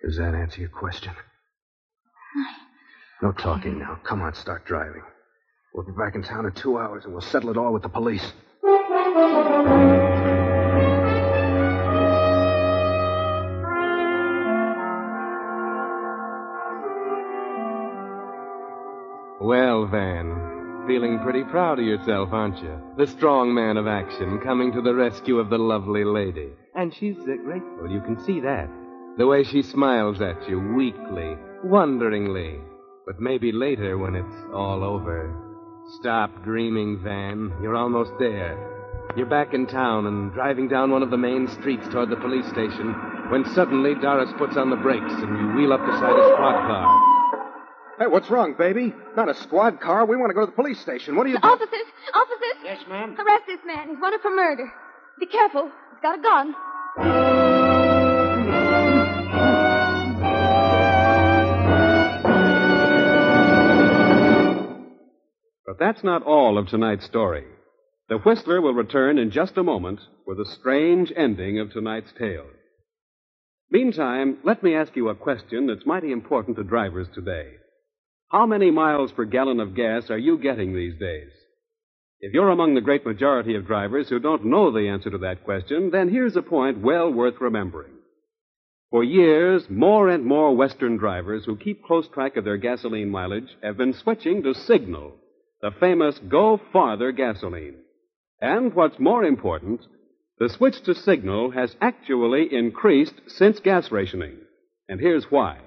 Does 0.04 0.16
that 0.16 0.34
answer 0.34 0.60
your 0.60 0.70
question? 0.70 1.12
No 3.22 3.32
talking 3.32 3.78
now. 3.78 3.98
Come 4.02 4.22
on, 4.22 4.34
start 4.34 4.64
driving. 4.64 5.02
We'll 5.74 5.84
be 5.84 5.92
back 5.92 6.14
in 6.14 6.22
town 6.22 6.46
in 6.46 6.52
two 6.52 6.78
hours 6.78 7.04
and 7.04 7.12
we'll 7.12 7.20
settle 7.20 7.50
it 7.50 7.56
all 7.56 7.72
with 7.72 7.82
the 7.82 7.88
police. 7.88 8.32
Well, 19.42 19.86
Van, 19.86 20.84
feeling 20.86 21.18
pretty 21.22 21.44
proud 21.44 21.78
of 21.78 21.84
yourself, 21.84 22.30
aren't 22.32 22.62
you? 22.62 22.80
The 22.96 23.06
strong 23.06 23.52
man 23.54 23.76
of 23.76 23.86
action 23.86 24.38
coming 24.40 24.72
to 24.72 24.80
the 24.80 24.94
rescue 24.94 25.38
of 25.38 25.50
the 25.50 25.58
lovely 25.58 26.04
lady. 26.04 26.50
And 26.74 26.94
she's 26.94 27.18
uh, 27.18 27.36
grateful. 27.44 27.90
You 27.90 28.00
can 28.00 28.18
see 28.24 28.40
that. 28.40 28.68
The 29.18 29.26
way 29.26 29.44
she 29.44 29.62
smiles 29.62 30.20
at 30.20 30.48
you 30.48 30.58
weakly, 30.58 31.36
wonderingly. 31.64 32.60
But 33.10 33.18
maybe 33.18 33.50
later 33.50 33.98
when 33.98 34.14
it's 34.14 34.36
all 34.54 34.84
over. 34.84 35.34
Stop 35.98 36.44
dreaming, 36.44 37.02
Van. 37.02 37.52
You're 37.60 37.74
almost 37.74 38.12
there. 38.20 38.54
You're 39.16 39.26
back 39.26 39.52
in 39.52 39.66
town 39.66 40.06
and 40.06 40.32
driving 40.32 40.68
down 40.68 40.92
one 40.92 41.02
of 41.02 41.10
the 41.10 41.16
main 41.16 41.48
streets 41.48 41.88
toward 41.88 42.08
the 42.08 42.14
police 42.14 42.46
station 42.50 42.94
when 43.32 43.44
suddenly 43.46 43.96
Doris 43.96 44.30
puts 44.38 44.56
on 44.56 44.70
the 44.70 44.76
brakes 44.76 45.12
and 45.12 45.36
you 45.36 45.56
wheel 45.56 45.72
up 45.72 45.84
beside 45.84 46.20
a 46.20 46.28
squad 46.34 46.62
car. 46.68 47.96
Hey, 47.98 48.06
what's 48.06 48.30
wrong, 48.30 48.54
baby? 48.56 48.94
Not 49.16 49.28
a 49.28 49.34
squad 49.34 49.80
car. 49.80 50.06
We 50.06 50.16
want 50.16 50.30
to 50.30 50.34
go 50.34 50.42
to 50.42 50.46
the 50.46 50.52
police 50.52 50.78
station. 50.78 51.16
What 51.16 51.26
are 51.26 51.30
you 51.30 51.40
doing? 51.40 51.52
Officers! 51.52 51.90
Officers! 52.14 52.62
Yes, 52.62 52.78
ma'am? 52.88 53.16
Arrest 53.18 53.42
this 53.48 53.58
man. 53.66 53.88
He's 53.88 53.98
wanted 54.00 54.20
for 54.20 54.30
murder. 54.30 54.72
Be 55.18 55.26
careful. 55.26 55.64
He's 55.64 56.00
got 56.00 56.16
a 56.16 56.22
gun. 56.22 57.29
But 65.70 65.78
that's 65.78 66.02
not 66.02 66.24
all 66.24 66.58
of 66.58 66.66
tonight's 66.66 67.04
story. 67.04 67.44
The 68.08 68.18
Whistler 68.18 68.60
will 68.60 68.74
return 68.74 69.18
in 69.18 69.30
just 69.30 69.56
a 69.56 69.62
moment 69.62 70.00
with 70.26 70.40
a 70.40 70.44
strange 70.44 71.12
ending 71.16 71.60
of 71.60 71.70
tonight's 71.70 72.12
tale. 72.18 72.48
Meantime, 73.70 74.38
let 74.42 74.64
me 74.64 74.74
ask 74.74 74.96
you 74.96 75.08
a 75.08 75.14
question 75.14 75.68
that's 75.68 75.86
mighty 75.86 76.10
important 76.10 76.56
to 76.56 76.64
drivers 76.64 77.06
today. 77.14 77.52
How 78.32 78.46
many 78.46 78.72
miles 78.72 79.12
per 79.12 79.24
gallon 79.24 79.60
of 79.60 79.76
gas 79.76 80.10
are 80.10 80.18
you 80.18 80.38
getting 80.38 80.74
these 80.74 80.98
days? 80.98 81.30
If 82.18 82.34
you're 82.34 82.50
among 82.50 82.74
the 82.74 82.80
great 82.80 83.06
majority 83.06 83.54
of 83.54 83.68
drivers 83.68 84.08
who 84.08 84.18
don't 84.18 84.46
know 84.46 84.72
the 84.72 84.88
answer 84.88 85.10
to 85.10 85.18
that 85.18 85.44
question, 85.44 85.92
then 85.92 86.08
here's 86.08 86.34
a 86.34 86.42
point 86.42 86.80
well 86.80 87.12
worth 87.12 87.40
remembering. 87.40 87.92
For 88.90 89.04
years, 89.04 89.70
more 89.70 90.08
and 90.08 90.24
more 90.24 90.52
Western 90.56 90.96
drivers 90.96 91.44
who 91.44 91.54
keep 91.54 91.84
close 91.84 92.08
track 92.08 92.36
of 92.36 92.44
their 92.44 92.56
gasoline 92.56 93.08
mileage 93.08 93.56
have 93.62 93.76
been 93.76 93.92
switching 93.92 94.42
to 94.42 94.52
Signal, 94.52 95.14
the 95.62 95.70
famous 95.78 96.18
Go 96.28 96.60
Farther 96.72 97.12
gasoline. 97.12 97.76
And 98.40 98.74
what's 98.74 98.98
more 98.98 99.24
important, 99.24 99.82
the 100.38 100.48
switch 100.48 100.80
to 100.82 100.94
Signal 100.94 101.50
has 101.50 101.76
actually 101.80 102.48
increased 102.52 103.20
since 103.26 103.60
gas 103.60 103.92
rationing. 103.92 104.38
And 104.88 104.98
here's 105.00 105.30
why. 105.30 105.58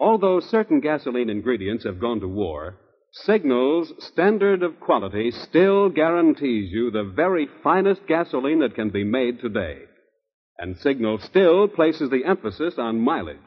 Although 0.00 0.40
certain 0.40 0.80
gasoline 0.80 1.28
ingredients 1.28 1.84
have 1.84 2.00
gone 2.00 2.20
to 2.20 2.28
war, 2.28 2.78
Signal's 3.12 3.92
standard 3.98 4.62
of 4.62 4.80
quality 4.80 5.30
still 5.30 5.90
guarantees 5.90 6.72
you 6.72 6.90
the 6.90 7.12
very 7.14 7.46
finest 7.62 8.06
gasoline 8.06 8.60
that 8.60 8.74
can 8.74 8.88
be 8.88 9.04
made 9.04 9.40
today. 9.40 9.82
And 10.58 10.78
Signal 10.78 11.18
still 11.18 11.68
places 11.68 12.08
the 12.08 12.24
emphasis 12.24 12.74
on 12.78 13.00
mileage. 13.00 13.38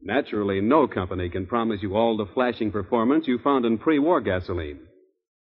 Naturally, 0.00 0.60
no 0.60 0.86
company 0.86 1.28
can 1.28 1.46
promise 1.46 1.82
you 1.82 1.96
all 1.96 2.16
the 2.16 2.32
flashing 2.32 2.70
performance 2.70 3.26
you 3.26 3.38
found 3.38 3.64
in 3.64 3.78
pre-war 3.78 4.20
gasoline. 4.20 4.80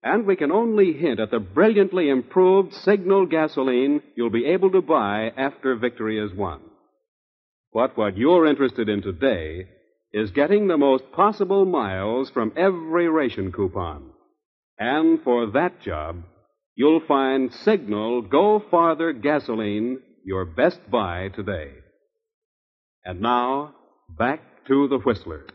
And 0.02 0.26
we 0.26 0.36
can 0.36 0.52
only 0.52 0.92
hint 0.92 1.18
at 1.18 1.30
the 1.30 1.40
brilliantly 1.40 2.08
improved 2.08 2.74
Signal 2.74 3.26
gasoline 3.26 4.02
you'll 4.14 4.30
be 4.30 4.46
able 4.46 4.70
to 4.72 4.82
buy 4.82 5.32
after 5.36 5.74
victory 5.74 6.18
is 6.18 6.32
won. 6.32 6.60
But 7.72 7.96
what 7.96 8.16
you're 8.16 8.46
interested 8.46 8.88
in 8.88 9.02
today 9.02 9.66
is 10.12 10.30
getting 10.30 10.68
the 10.68 10.76
most 10.76 11.10
possible 11.12 11.64
miles 11.64 12.30
from 12.30 12.52
every 12.56 13.08
ration 13.08 13.50
coupon. 13.50 14.10
And 14.78 15.20
for 15.22 15.50
that 15.52 15.80
job, 15.82 16.22
you'll 16.76 17.02
find 17.08 17.52
Signal 17.52 18.22
Go 18.22 18.62
Farther 18.70 19.12
gasoline 19.12 20.00
your 20.24 20.44
best 20.44 20.78
buy 20.90 21.28
today. 21.28 21.72
And 23.04 23.20
now, 23.20 23.74
back 24.10 24.40
to 24.66 24.88
the 24.88 24.98
Whistler. 24.98 25.46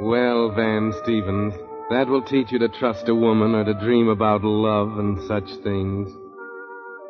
Well, 0.00 0.52
Van 0.54 0.92
Stevens, 1.02 1.54
that 1.90 2.06
will 2.08 2.22
teach 2.22 2.52
you 2.52 2.58
to 2.60 2.68
trust 2.68 3.08
a 3.08 3.14
woman 3.14 3.54
or 3.54 3.64
to 3.64 3.74
dream 3.74 4.08
about 4.08 4.44
love 4.44 4.98
and 4.98 5.20
such 5.26 5.48
things. 5.64 6.10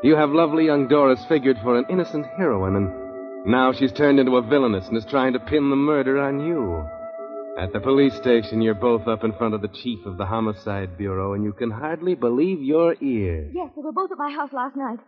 You 0.02 0.16
have 0.16 0.30
lovely 0.30 0.66
young 0.66 0.88
Doris 0.88 1.24
figured 1.28 1.58
for 1.62 1.76
an 1.76 1.84
innocent 1.90 2.26
heroine, 2.36 2.76
and 2.76 3.46
now 3.46 3.72
she's 3.72 3.92
turned 3.92 4.18
into 4.18 4.36
a 4.36 4.42
villainess 4.42 4.88
and 4.88 4.96
is 4.96 5.04
trying 5.04 5.34
to 5.34 5.40
pin 5.40 5.70
the 5.70 5.76
murder 5.76 6.18
on 6.18 6.40
you. 6.40 6.88
At 7.58 7.72
the 7.72 7.80
police 7.80 8.14
station, 8.14 8.62
you're 8.62 8.74
both 8.74 9.08
up 9.08 9.24
in 9.24 9.32
front 9.32 9.52
of 9.52 9.62
the 9.62 9.68
chief 9.82 10.06
of 10.06 10.16
the 10.16 10.24
Homicide 10.24 10.96
Bureau, 10.96 11.32
and 11.32 11.42
you 11.42 11.52
can 11.52 11.72
hardly 11.72 12.14
believe 12.14 12.62
your 12.62 12.94
ears. 13.00 13.50
Yes, 13.52 13.70
they 13.74 13.82
were 13.82 13.90
both 13.90 14.12
at 14.12 14.18
my 14.18 14.30
house 14.30 14.52
last 14.52 14.76
night. 14.76 15.00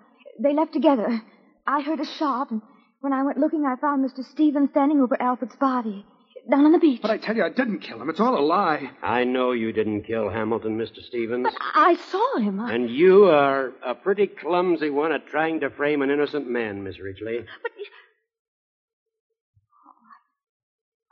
They 0.43 0.53
left 0.53 0.73
together. 0.73 1.23
I 1.65 1.81
heard 1.81 2.01
a 2.01 2.05
shot, 2.05 2.51
and 2.51 2.61
when 3.03 3.13
I 3.13 3.23
went 3.23 3.39
looking, 3.39 3.65
I 3.65 3.77
found 3.81 4.05
Mr. 4.05 4.25
Stevens 4.33 4.71
standing 4.71 5.01
over 5.01 5.17
Alfred's 5.23 5.55
body 5.57 6.05
down 6.51 6.65
on 6.65 6.73
the 6.73 6.81
beach. 6.81 7.01
But 7.01 7.13
I 7.13 7.19
tell 7.19 7.37
you, 7.37 7.45
I 7.45 7.51
didn't 7.51 7.81
kill 7.81 8.03
him. 8.03 8.11
It's 8.11 8.19
all 8.19 8.37
a 8.37 8.43
lie. 8.43 8.91
I 9.01 9.23
know 9.23 9.53
you 9.53 9.73
didn't 9.73 10.03
kill 10.03 10.29
Hamilton, 10.29 10.77
Mr. 10.77 11.05
Stevens. 11.07 11.45
But 11.45 11.55
I 11.61 11.95
saw 12.11 12.39
him. 12.39 12.59
I... 12.59 12.75
And 12.75 12.91
you 12.91 13.27
are 13.27 13.73
a 13.87 13.95
pretty 13.95 14.27
clumsy 14.27 14.91
one 14.91 15.13
at 15.13 15.29
trying 15.29 15.61
to 15.61 15.71
frame 15.71 16.03
an 16.03 16.11
innocent 16.11 16.51
man, 16.51 16.83
Miss 16.83 16.99
Ridgely. 16.99 17.45
But. 17.63 17.73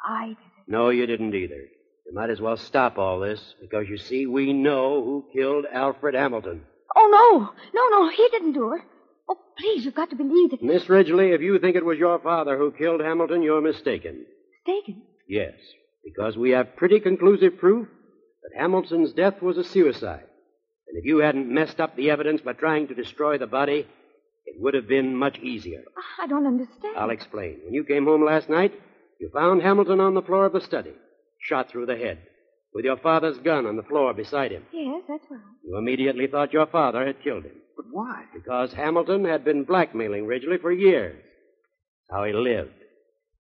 I 0.01 0.37
No, 0.69 0.91
you 0.91 1.07
didn't 1.07 1.35
either. 1.35 1.55
You 2.07 2.15
might 2.15 2.31
as 2.31 2.41
well 2.41 2.57
stop 2.57 2.99
all 2.99 3.21
this, 3.21 3.41
because 3.61 3.89
you 3.89 3.97
see, 3.97 4.27
we 4.27 4.53
know 4.53 5.03
who 5.03 5.27
killed 5.33 5.65
Alfred 5.73 6.15
Hamilton. 6.15 6.63
Oh, 6.95 7.09
no. 7.11 7.51
No, 7.75 7.89
no, 7.99 8.11
he 8.11 8.29
didn't 8.31 8.53
do 8.53 8.75
it. 8.75 8.83
Oh, 9.29 9.37
please, 9.59 9.85
you've 9.85 9.95
got 9.95 10.11
to 10.11 10.17
believe 10.17 10.51
that. 10.51 10.63
Miss 10.63 10.89
Ridgely, 10.89 11.33
if 11.33 11.41
you 11.41 11.59
think 11.59 11.77
it 11.77 11.85
was 11.85 11.99
your 11.99 12.19
father 12.19 12.57
who 12.57 12.71
killed 12.73 13.01
Hamilton, 13.01 13.43
you're 13.43 13.61
mistaken. 13.61 14.25
Mistaken? 14.67 15.03
Yes, 15.29 15.55
because 16.05 16.37
we 16.37 16.51
have 16.51 16.77
pretty 16.77 17.01
conclusive 17.01 17.59
proof 17.59 17.89
that 18.43 18.59
Hamilton's 18.61 19.13
death 19.13 19.43
was 19.43 19.59
a 19.59 19.65
suicide. 19.65 20.25
And 20.89 20.97
if 20.97 21.05
you 21.05 21.19
hadn't 21.19 21.53
messed 21.53 21.81
up 21.81 21.97
the 21.97 22.11
evidence 22.11 22.41
by 22.41 22.55
trying 22.55 22.89
to 22.89 22.95
destroy 22.95 23.37
the 23.37 23.47
body, 23.47 23.87
it 24.47 24.57
would 24.59 24.73
have 24.73 24.89
been 24.89 25.15
much 25.15 25.39
easier. 25.39 25.83
Ah, 25.99 26.25
I 26.25 26.27
don't 26.27 26.47
understand. 26.47 26.97
I'll 26.97 27.11
explain. 27.11 27.59
When 27.65 27.75
you 27.75 27.85
came 27.85 28.07
home 28.07 28.25
last 28.25 28.49
night, 28.49 28.73
you 29.19 29.31
found 29.33 29.63
Hamilton 29.63 30.01
on 30.01 30.15
the 30.15 30.23
floor 30.23 30.47
of 30.47 30.53
the 30.53 30.61
study, 30.61 30.93
shot 31.41 31.71
through 31.71 31.87
the 31.87 31.97
head, 31.97 32.19
with 32.75 32.85
your 32.85 32.97
father's 32.97 33.39
gun 33.39 33.67
on 33.67 33.77
the 33.77 33.83
floor 33.83 34.15
beside 34.15 34.53
him. 34.53 34.65
Yes, 34.73 35.03
that's 35.09 35.25
right. 35.31 35.41
You 35.65 35.77
immediately 35.79 36.27
thought 36.27 36.53
your 36.53 36.67
father 36.67 37.07
had 37.07 37.23
killed 37.23 37.45
him. 37.45 37.57
But 37.77 37.87
why? 37.91 38.25
Because 38.35 38.73
Hamilton 38.73 39.25
had 39.25 39.45
been 39.45 39.65
blackmailing 39.65 40.27
Ridgely 40.27 40.59
for 40.59 40.73
years. 40.73 41.23
How 42.11 42.25
he 42.25 42.33
lived. 42.33 42.71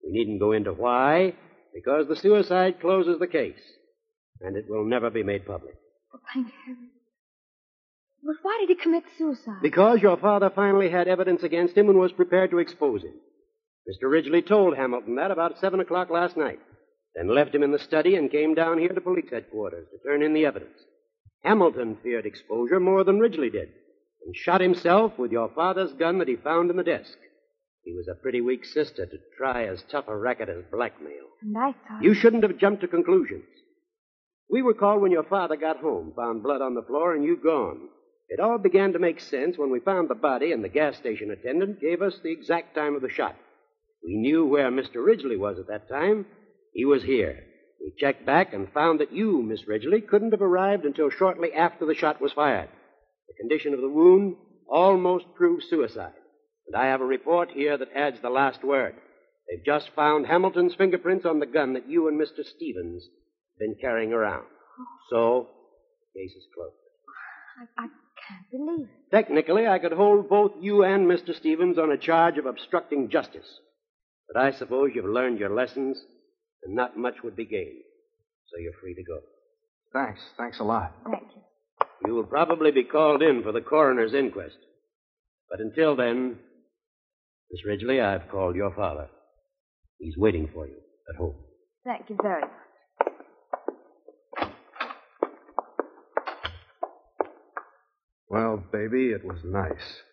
We 0.04 0.12
needn't 0.12 0.40
go 0.40 0.52
into 0.52 0.74
why, 0.74 1.34
because 1.74 2.08
the 2.08 2.16
suicide 2.16 2.80
closes 2.82 3.20
the 3.20 3.28
case, 3.28 3.60
and 4.42 4.56
it 4.56 4.66
will 4.68 4.86
never 4.86 5.10
be 5.10 5.24
made 5.24 5.46
public. 5.46 5.76
Oh, 6.14 6.20
thank 6.34 6.48
heaven. 6.66 6.90
But 8.24 8.36
why 8.42 8.58
did 8.60 8.70
he 8.70 8.82
commit 8.82 9.04
suicide? 9.18 9.62
Because 9.62 10.02
your 10.02 10.18
father 10.18 10.52
finally 10.54 10.90
had 10.90 11.08
evidence 11.08 11.44
against 11.44 11.76
him 11.78 11.90
and 11.90 12.00
was 12.00 12.12
prepared 12.12 12.52
to 12.52 12.60
expose 12.60 13.02
him. 13.04 13.14
Mr. 13.90 14.10
Ridgely 14.10 14.42
told 14.42 14.76
Hamilton 14.76 15.16
that 15.16 15.32
about 15.32 15.58
7 15.60 15.80
o'clock 15.80 16.12
last 16.12 16.38
night, 16.38 16.60
then 17.16 17.28
left 17.28 17.56
him 17.56 17.64
in 17.64 17.72
the 17.72 17.80
study 17.80 18.16
and 18.16 18.30
came 18.30 18.54
down 18.54 18.78
here 18.78 18.94
to 18.94 19.02
police 19.02 19.30
headquarters 19.32 19.88
to 19.90 20.08
turn 20.08 20.22
in 20.22 20.34
the 20.34 20.46
evidence. 20.46 20.78
Hamilton 21.44 21.98
feared 22.04 22.26
exposure 22.26 22.80
more 22.80 23.04
than 23.04 23.20
Ridgely 23.20 23.50
did, 23.50 23.70
and 24.26 24.36
shot 24.36 24.62
himself 24.62 25.18
with 25.18 25.32
your 25.32 25.50
father's 25.56 25.94
gun 25.94 26.20
that 26.20 26.28
he 26.28 26.36
found 26.36 26.70
in 26.70 26.78
the 26.78 26.84
desk. 26.84 27.18
He 27.84 27.94
was 27.96 28.08
a 28.08 28.22
pretty 28.22 28.42
weak 28.42 28.66
sister 28.66 29.06
to 29.08 29.18
try 29.38 29.66
as 29.66 29.84
tough 29.90 30.08
a 30.08 30.16
racket 30.16 30.50
as 30.50 30.64
blackmail. 30.72 31.26
And 31.42 31.58
I 31.58 31.72
thought. 31.72 32.04
You 32.04 32.14
shouldn't 32.14 32.44
have 32.44 32.58
jumped 32.58 32.82
to 32.82 32.88
conclusions. 32.88 33.46
We 34.52 34.62
were 34.62 34.74
called 34.74 35.02
when 35.02 35.12
your 35.12 35.24
father 35.24 35.56
got 35.56 35.78
home, 35.78 36.14
found 36.16 36.44
blood 36.44 36.62
on 36.62 36.76
the 36.76 36.84
floor, 36.84 37.16
and 37.16 37.24
you 37.24 37.38
gone. 37.38 37.88
It 38.28 38.40
all 38.40 38.60
began 38.60 38.94
to 38.94 39.00
make 39.00 39.20
sense 39.20 39.58
when 39.58 39.72
we 39.72 39.80
found 39.80 40.10
the 40.10 40.16
body, 40.16 40.52
and 40.52 40.64
the 40.64 40.70
gas 40.70 40.98
station 40.98 41.32
attendant 41.32 41.82
gave 41.82 42.02
us 42.04 42.20
the 42.22 42.32
exact 42.32 42.76
time 42.76 42.96
of 42.96 43.02
the 43.02 43.10
shot. 43.10 43.36
We 44.04 44.16
knew 44.16 44.46
where 44.46 44.72
Mr. 44.72 45.06
Ridgely 45.06 45.38
was 45.38 45.58
at 45.60 45.68
that 45.68 45.90
time. 45.90 46.26
He 46.74 46.86
was 46.86 47.04
here. 47.04 47.44
We 47.82 47.94
checked 47.98 48.26
back 48.26 48.54
and 48.54 48.72
found 48.72 49.00
that 49.00 49.14
you, 49.14 49.42
Miss 49.42 49.68
Ridgely, 49.68 50.02
couldn't 50.02 50.32
have 50.32 50.42
arrived 50.42 50.86
until 50.86 51.10
shortly 51.10 51.54
after 51.54 51.86
the 51.86 51.96
shot 51.96 52.22
was 52.22 52.34
fired. 52.34 52.70
The 53.28 53.34
condition 53.40 53.74
of 53.74 53.82
the 53.82 53.90
wound 53.90 54.36
almost 54.70 55.26
proved 55.36 55.64
suicide. 55.70 56.14
And 56.68 56.76
I 56.76 56.88
have 56.88 57.02
a 57.02 57.06
report 57.06 57.52
here 57.52 57.78
that 57.78 57.90
adds 57.96 58.18
the 58.22 58.30
last 58.30 58.64
word. 58.64 58.96
They've 59.50 59.66
just 59.66 59.90
found 59.96 60.28
Hamilton's 60.28 60.76
fingerprints 60.76 61.26
on 61.26 61.40
the 61.40 61.46
gun 61.46 61.74
that 61.74 61.90
you 61.90 62.08
and 62.08 62.20
Mr. 62.20 62.44
Stevens 62.44 63.04
have 63.04 63.60
been 63.60 63.76
carrying 63.82 64.14
around. 64.14 64.46
So, 65.10 65.48
case 66.16 66.32
is 66.36 66.46
closed. 66.54 66.76
I, 67.78 67.84
I 67.84 67.88
can't 68.28 68.52
believe 68.52 68.88
it. 68.88 69.12
Technically, 69.12 69.68
I 69.68 69.80
could 69.80 69.94
hold 69.94 70.30
both 70.30 70.52
you 70.62 70.84
and 70.84 71.08
Mr. 71.08 71.36
Stevens 71.36 71.78
on 71.80 71.92
a 71.92 71.98
charge 71.98 72.38
of 72.38 72.46
obstructing 72.46 73.10
justice. 73.10 73.48
But 74.32 74.42
I 74.42 74.52
suppose 74.52 74.92
you've 74.94 75.06
learned 75.06 75.40
your 75.40 75.50
lessons, 75.50 76.00
and 76.64 76.76
not 76.76 76.98
much 76.98 77.16
would 77.24 77.36
be 77.36 77.46
gained. 77.46 77.84
So 78.48 78.58
you're 78.60 78.74
free 78.82 78.94
to 78.94 79.04
go. 79.04 79.20
Thanks. 79.94 80.20
Thanks 80.38 80.60
a 80.60 80.64
lot. 80.64 80.96
Thank 81.10 81.24
you. 81.36 81.42
You 82.06 82.14
will 82.14 82.26
probably 82.26 82.72
be 82.72 82.84
called 82.84 83.22
in 83.22 83.44
for 83.44 83.52
the 83.52 83.62
coroner's 83.62 84.14
inquest. 84.14 84.58
But 85.50 85.60
until 85.60 85.96
then, 85.96 86.38
Miss 87.52 87.66
Ridgely, 87.66 88.00
I've 88.00 88.30
called 88.30 88.56
your 88.56 88.74
father. 88.76 89.08
He's 89.98 90.16
waiting 90.16 90.50
for 90.54 90.68
you 90.68 90.78
at 91.10 91.16
home. 91.16 91.36
Thank 91.84 92.10
you 92.10 92.18
very 92.22 92.42
much. 92.42 92.52
Well, 98.30 98.64
baby, 98.72 99.10
it 99.10 99.26
was 99.26 99.40
nice. 99.44 100.04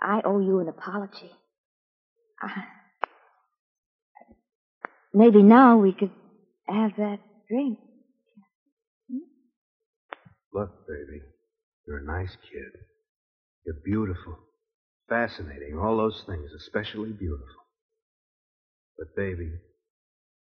I 0.00 0.20
owe 0.24 0.40
you 0.40 0.60
an 0.60 0.68
apology. 0.68 1.32
I... 2.40 2.64
Maybe 5.12 5.42
now 5.42 5.78
we 5.78 5.92
could 5.92 6.10
have 6.68 6.92
that 6.98 7.18
drink. 7.48 7.78
Look, 10.52 10.86
baby, 10.86 11.22
you're 11.86 11.98
a 11.98 12.04
nice 12.04 12.36
kid. 12.50 12.80
You're 13.66 13.76
beautiful, 13.84 14.38
fascinating, 15.08 15.78
all 15.78 15.96
those 15.96 16.22
things, 16.26 16.50
especially 16.56 17.10
beautiful. 17.10 17.46
But, 18.96 19.14
baby, 19.16 19.50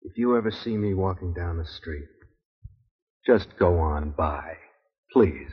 if 0.03 0.17
you 0.17 0.37
ever 0.37 0.51
see 0.51 0.77
me 0.77 0.95
walking 0.95 1.35
down 1.35 1.59
the 1.59 1.67
street, 1.67 2.09
just 3.27 3.49
go 3.59 3.79
on 3.79 4.15
by, 4.17 4.55
please. 5.13 5.51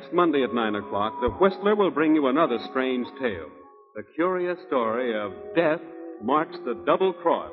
Next 0.00 0.14
Monday 0.14 0.42
at 0.42 0.54
9 0.54 0.76
o'clock, 0.76 1.20
The 1.20 1.28
Whistler 1.28 1.76
will 1.76 1.90
bring 1.90 2.14
you 2.14 2.28
another 2.28 2.58
strange 2.70 3.06
tale. 3.20 3.50
The 3.94 4.02
curious 4.14 4.58
story 4.66 5.14
of 5.14 5.30
Death 5.54 5.82
Marks 6.22 6.56
the 6.64 6.72
Double 6.86 7.12
Cross. 7.12 7.52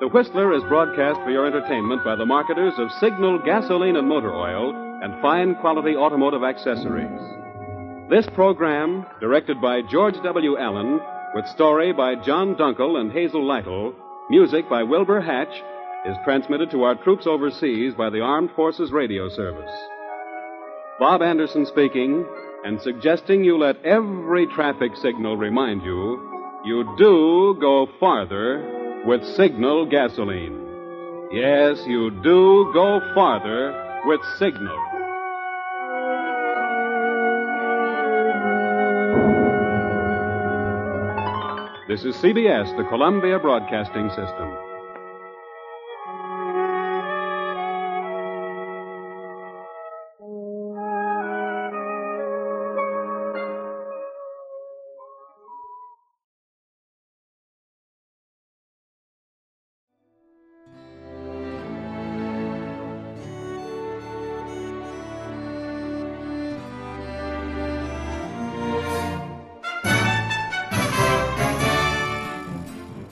The 0.00 0.08
Whistler 0.08 0.54
is 0.54 0.64
broadcast 0.64 1.20
for 1.20 1.30
your 1.30 1.46
entertainment 1.46 2.04
by 2.04 2.16
the 2.16 2.26
marketers 2.26 2.72
of 2.78 2.90
Signal 2.98 3.38
gasoline 3.46 3.94
and 3.94 4.08
motor 4.08 4.34
oil 4.34 4.74
and 5.04 5.22
fine 5.22 5.54
quality 5.60 5.94
automotive 5.94 6.42
accessories. 6.42 7.20
This 8.10 8.26
program, 8.34 9.06
directed 9.20 9.60
by 9.60 9.82
George 9.82 10.16
W. 10.24 10.58
Allen, 10.58 10.98
with 11.32 11.46
story 11.46 11.92
by 11.92 12.16
John 12.16 12.56
Dunkel 12.56 13.00
and 13.00 13.12
Hazel 13.12 13.46
Lytle, 13.46 13.94
music 14.28 14.68
by 14.68 14.82
Wilbur 14.82 15.20
Hatch, 15.20 15.62
is 16.06 16.16
transmitted 16.24 16.72
to 16.72 16.82
our 16.82 16.96
troops 16.96 17.28
overseas 17.28 17.94
by 17.94 18.10
the 18.10 18.20
Armed 18.20 18.50
Forces 18.56 18.90
Radio 18.90 19.28
Service. 19.28 19.70
Bob 21.02 21.20
Anderson 21.20 21.66
speaking, 21.66 22.24
and 22.64 22.80
suggesting 22.80 23.42
you 23.42 23.58
let 23.58 23.84
every 23.84 24.46
traffic 24.46 24.92
signal 24.94 25.36
remind 25.36 25.82
you 25.82 26.16
you 26.64 26.94
do 26.96 27.56
go 27.60 27.88
farther 27.98 29.02
with 29.04 29.24
Signal 29.34 29.84
gasoline. 29.86 31.28
Yes, 31.32 31.82
you 31.88 32.12
do 32.22 32.70
go 32.72 33.00
farther 33.16 34.00
with 34.04 34.20
Signal. 34.38 34.78
This 41.88 42.04
is 42.04 42.14
CBS, 42.22 42.76
the 42.76 42.86
Columbia 42.88 43.40
Broadcasting 43.40 44.08
System. 44.10 44.71